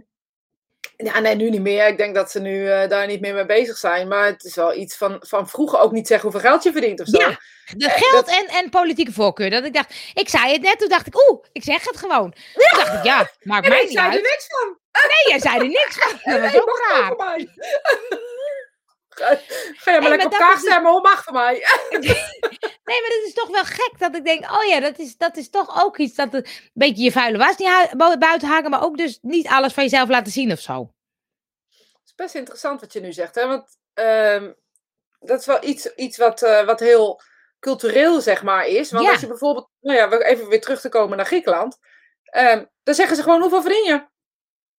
[0.96, 1.86] ja, nee, nu niet meer.
[1.86, 4.08] Ik denk dat ze nu eh, daar niet meer mee bezig zijn.
[4.08, 7.00] Maar het is wel iets van, van vroeger ook niet zeggen hoeveel geld je verdient
[7.00, 7.18] of zo.
[7.18, 7.38] Ja,
[7.76, 9.50] De Eh, geld en, en politieke voorkeur.
[9.50, 12.34] Dat ik dacht, ik zei het net, toen dacht ik, oeh, ik zeg het gewoon.
[12.52, 14.22] Toen dacht ik, ja, maakt En mij ik niet zei er uit.
[14.22, 14.78] niks van.
[14.92, 16.12] Nee, jij zei er niks van.
[16.32, 17.14] Dat was ook raar.
[19.20, 21.54] Ga, je maar lekker op is dus- stemmen, hoor, mag voor mij.
[22.84, 25.36] Nee, maar dat is toch wel gek dat ik denk, oh ja, dat is, dat
[25.36, 28.82] is toch ook iets dat het een beetje je vuile was niet buiten hangen, maar
[28.84, 30.92] ook dus niet alles van jezelf laten zien of zo.
[31.68, 33.46] Het is best interessant wat je nu zegt, hè?
[33.46, 34.52] Want ehm,
[35.20, 37.20] dat is wel iets, iets wat, eh, wat heel
[37.60, 38.90] cultureel, zeg maar, is.
[38.90, 39.10] Want Ja.
[39.12, 41.78] als je bijvoorbeeld, nou ja, even weer terug te komen naar Griekenland.
[42.24, 44.06] ehm, dan zeggen ze gewoon, hoeveel verdien je?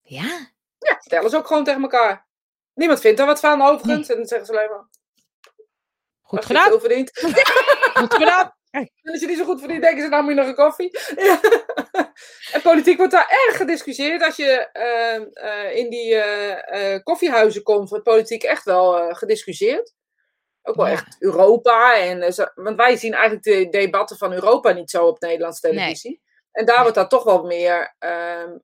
[0.01, 2.26] Ja, Ja, vertellen ze ook gewoon tegen elkaar.
[2.77, 4.09] Niemand vindt er wat van, overigens.
[4.09, 4.87] En dan zeggen ze alleen maar,
[6.21, 6.69] goed als je gedaan.
[6.69, 7.11] veel verdient.
[7.99, 8.55] Goed gedaan.
[8.71, 10.99] En als je niet zo goed verdient, denken ze, nou moet je nog een koffie.
[11.15, 11.39] Ja.
[12.51, 14.23] En politiek wordt daar erg gediscussieerd.
[14.23, 19.93] Als je ehm, eh, in die eh, eh, koffiehuizen komt, wordt politiek echt wel gediscussieerd.
[20.63, 20.91] Ook wel Ja.
[20.91, 21.97] echt Europa.
[21.97, 26.21] En, zo- want wij zien eigenlijk de debatten van Europa niet zo op Nederlandse televisie.
[26.51, 26.83] En daar Nee.
[26.83, 28.57] wordt dat toch wel meer ehm,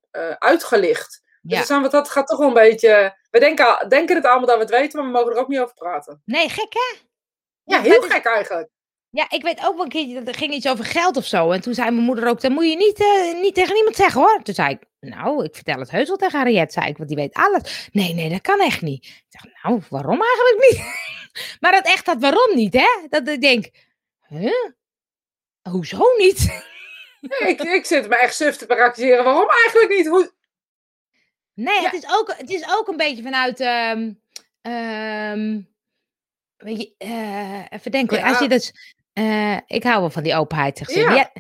[1.46, 1.66] Dus Ja.
[1.66, 3.18] dan wordt dat gaat toch wel een beetje...
[3.32, 5.60] We denken, denken het allemaal dat we het weten, maar we mogen er ook niet
[5.60, 6.22] over praten.
[6.26, 6.98] Nee, gek hè?
[7.64, 8.70] Ja, heel dat is- gek eigenlijk.
[9.10, 11.52] Ja, ik weet ook wel een keertje, dat er ging iets over geld of zo.
[11.52, 14.22] En toen zei mijn moeder ook, dat moet je niet, eh, niet tegen niemand zeggen
[14.22, 14.40] hoor.
[14.44, 17.18] Toen zei ik, nou, ik vertel het heus wel tegen Harriet, zei ik, want die
[17.18, 17.90] weet alles.
[17.92, 19.06] Nee, nee, dat kan echt niet.
[19.06, 20.82] Ik zeg, nou, waarom eigenlijk niet?
[21.62, 23.08] maar dat echt, dat waarom niet, hè?
[23.10, 23.70] Dat ik denk,
[24.28, 24.70] huh?
[25.70, 26.48] Hoezo niet?
[27.40, 29.24] Nee, ik, ik zit me echt suf te praktiseren.
[29.24, 30.08] Waarom eigenlijk niet?
[30.08, 30.32] Hoe...
[31.54, 31.90] Nee, Ja.
[31.90, 33.60] het, is ook, het is ook een beetje vanuit.
[33.60, 34.12] ehm,
[34.62, 35.62] ehm,
[36.58, 38.24] weet je, eh, even denken.
[38.24, 38.44] Als Ja.
[38.44, 38.96] je dus.
[39.14, 40.78] eh, ik hou wel van die openheid.
[40.78, 41.00] Zeg ze.
[41.00, 41.14] Ja.
[41.16, 41.32] Ja,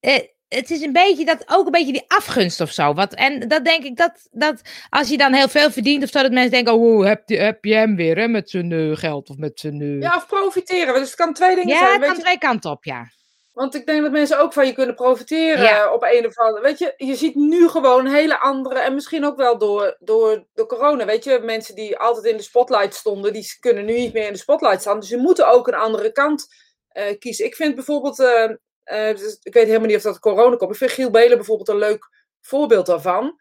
[0.00, 2.94] eh, het is een beetje dat, ook een beetje die afgunst of zo.
[2.94, 4.60] Wat, en dat denk ik dat, dat
[4.90, 7.64] als je dan heel veel verdient of zo, dat mensen denken: oh, heb je, heb
[7.64, 10.00] je hem weer hè, met zijn geld of met zijn.
[10.00, 10.94] Ja, of profiteren.
[10.94, 11.90] Dus het kan twee dingen ja, zijn.
[11.90, 13.10] het Weet kan twee kanten op, ja.
[13.58, 15.92] Want ik denk dat mensen ook van je kunnen profiteren Ja.
[15.92, 16.62] op een of andere...
[16.62, 18.78] Weet je, je ziet nu gewoon hele andere...
[18.78, 21.04] En misschien ook wel door, door, door corona.
[21.04, 23.32] Weet je, mensen die altijd in de spotlight stonden...
[23.32, 25.00] die kunnen nu niet meer in de spotlight staan.
[25.00, 26.46] Dus je moet ook een andere kant
[26.88, 27.44] eh, kiezen.
[27.44, 28.18] Ik vind bijvoorbeeld...
[28.20, 28.44] eh,
[28.82, 30.72] eh, dus ik weet helemaal niet of dat corona komt.
[30.72, 32.08] Ik vind Giel Belen bijvoorbeeld een leuk
[32.40, 33.40] voorbeeld daarvan.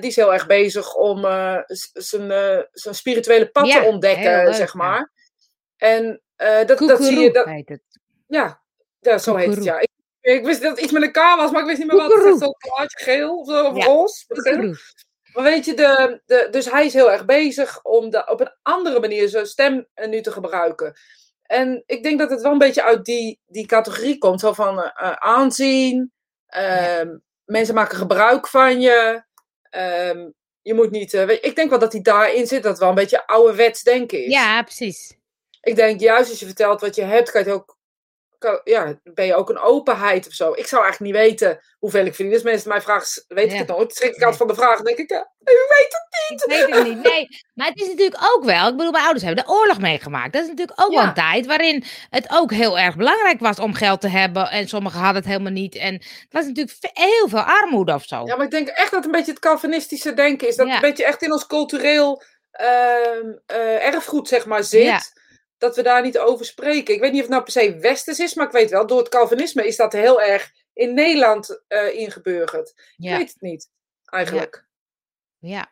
[0.00, 1.20] Die is heel erg bezig om
[1.92, 4.78] zijn, zijn spirituele pad Ja, te ontdekken, leuk, zeg ja.
[4.78, 5.12] maar.
[5.76, 7.30] En Eh, dat, dat zie je.
[7.32, 7.82] Dat, heet het.
[8.26, 8.62] ja,
[9.00, 9.80] ja, zo heet het, Koekeroe.
[9.80, 9.86] ja.
[10.20, 11.96] Ik, ik wist dat het iets met een K was, maar ik wist niet meer
[11.96, 12.12] wat.
[12.12, 14.24] Het is zo'n plaatje geel of zo, of Ja, roze.
[14.26, 14.76] Koekeroe.
[15.32, 18.52] Maar weet je, de, de, dus hij is heel erg bezig om de, op een
[18.62, 20.96] andere manier zijn stem eh, nu te gebruiken.
[21.42, 24.40] En ik denk dat het wel een beetje uit die, die categorie komt.
[24.40, 26.12] Zo van eh, eh, aanzien.
[26.46, 29.22] ehm, Mensen maken gebruik van je.
[29.70, 30.28] ehm,
[30.62, 31.12] je moet niet.
[31.12, 32.62] weet, ik denk wel dat hij daarin zit.
[32.62, 34.32] Dat het wel een beetje ouderwets denken is.
[34.32, 35.16] Ja, precies.
[35.60, 37.76] Ik denk juist als je vertelt wat je hebt, kan je het ook.
[38.64, 40.52] Ja, ben je ook een openheid of zo.
[40.52, 42.32] Ik zou eigenlijk niet weten hoeveel ik verdien.
[42.34, 43.58] Als mensen mij vragen, weet ik Ja.
[43.58, 43.94] het nooit.
[43.94, 44.76] Schrik ik altijd van de vraag.
[44.76, 45.14] Dan denk ik, u
[45.44, 46.06] weet het.
[46.28, 47.02] Ik weet het niet.
[47.02, 48.68] Nee, maar het is natuurlijk ook wel.
[48.68, 50.32] Ik bedoel, mijn ouders hebben de oorlog meegemaakt.
[50.32, 53.74] Dat is natuurlijk ook wel een tijd waarin het ook heel erg belangrijk was om
[53.74, 54.50] geld te hebben.
[54.50, 55.74] En sommigen hadden het helemaal niet.
[55.74, 58.26] En het was natuurlijk heel veel armoede of zo.
[58.26, 60.56] Ja, maar ik denk echt dat het een beetje het Calvinistische denken is.
[60.56, 60.74] Dat Ja.
[60.74, 65.17] een beetje echt in ons cultureel ehm, eh, erfgoed, zeg maar, zit.
[65.58, 65.66] Ja.
[65.66, 66.94] Dat we daar niet over spreken.
[66.94, 68.98] Ik weet niet of het nou per se westers is, maar ik weet wel, door
[68.98, 72.68] het Calvinisme is dat heel erg in Nederland eh ingeburgerd.
[72.68, 73.16] Ik ja.
[73.16, 73.68] weet het niet,
[74.04, 74.66] eigenlijk.
[75.38, 75.66] ja.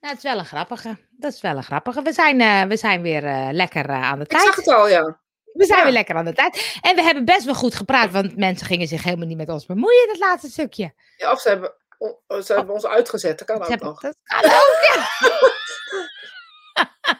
[0.00, 0.96] Nou, het is wel een grappige.
[1.10, 2.02] Dat is wel een grappige.
[2.02, 4.42] We zijn, eh, we zijn weer eh, lekker aan de Ik tijd.
[4.42, 5.20] zag het al, ja.
[5.52, 5.84] We zijn Ja.
[5.84, 6.78] weer lekker aan de tijd.
[6.80, 9.66] En we hebben best wel goed gepraat, want mensen gingen zich helemaal niet met ons
[9.66, 10.92] bemoeien, dat laatste stukje.
[11.16, 14.00] ja of ze hebben, o- ze hebben ons uitgezet, dat kan ook hebben- nog.
[14.00, 15.08] dat kan ook, ja.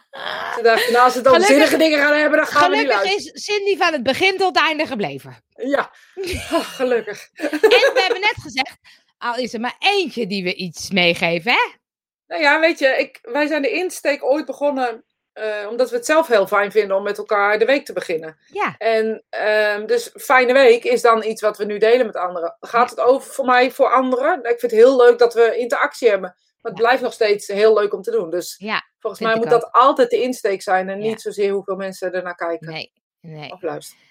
[0.56, 2.92] Ze dachten, nou, als ze dan Gelukkig- zinnige dingen gaan hebben, dan gaan we niet
[2.92, 5.44] Gelukkig is Cindy van het begin tot het einde gebleven.
[5.54, 5.90] Ja,
[6.54, 7.28] Oh, gelukkig.
[7.34, 8.76] En we hebben net gezegd,
[9.18, 11.68] al is er maar eentje die we iets meegeven, hè?
[12.26, 16.06] Nou ja, weet je, ik, wij zijn de insteek ooit begonnen, eh, omdat we het
[16.06, 18.38] zelf heel fijn vinden om met elkaar de week te beginnen.
[18.52, 22.56] Ja, En ehm, dus fijne week is dan iets wat we nu delen met anderen.
[22.60, 24.38] Gaat het over voor mij, voor anderen?
[24.38, 26.36] Ik vind het heel leuk dat we interactie hebben.
[26.60, 26.86] Maar het Ja.
[26.86, 28.30] blijft nog steeds heel leuk om te doen.
[28.30, 31.08] Dus ja, volgens mij moet dat altijd de insteek zijn en Ja.
[31.08, 33.52] niet zozeer hoeveel mensen er naar kijken nee, nee.
[33.52, 34.04] of luisteren.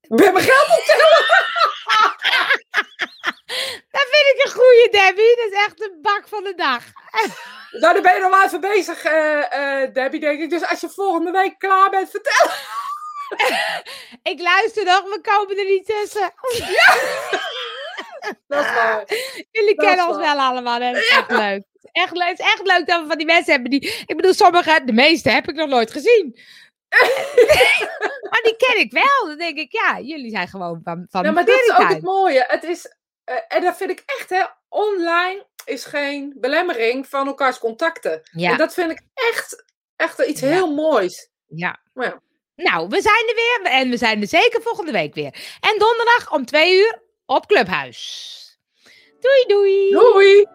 [0.00, 0.84] Ik ben mijn geld op
[3.90, 5.36] Dat vind ik een goeie, Debbie.
[5.36, 6.82] Dat is echt de bak van de dag.
[7.70, 10.50] Nou, dan ben je nog wel even bezig, eh, eh, Debbie, denk ik.
[10.50, 12.50] Dus als je volgende week klaar bent, vertel.
[14.32, 16.32] Ik luister nog, we komen er niet tussen.
[18.46, 19.04] Dat is waar.
[19.50, 20.36] Jullie Dat kennen ons waar.
[20.36, 20.92] wel allemaal, hè?
[20.92, 21.62] Dat is echt leuk.
[21.92, 22.28] Het is echt, leuk.
[22.28, 24.02] het is echt leuk dat we van die mensen hebben die...
[24.06, 26.38] Ik bedoel, sommige, de meeste heb ik nog nooit gezien.
[28.30, 29.26] maar die ken ik wel.
[29.26, 31.88] Dan denk ik, ja, jullie zijn gewoon van, van Ja, de maar dat is ook
[31.88, 32.44] het mooie.
[32.48, 37.58] Het is, eh, en dat vind ik echt, hè, online is geen belemmering van elkaars
[37.58, 38.20] contacten.
[38.32, 39.64] Ja, En dat vind ik echt,
[39.96, 40.46] echt iets Ja.
[40.48, 41.28] heel moois.
[41.46, 41.78] ja.
[41.94, 42.20] Ja.
[42.56, 43.72] Nou, we zijn er weer.
[43.72, 45.58] En we zijn er zeker volgende week weer.
[45.60, 48.58] En donderdag om twee uur op Clubhuis.
[49.20, 49.90] Doei, doei.
[49.90, 50.46] Doei!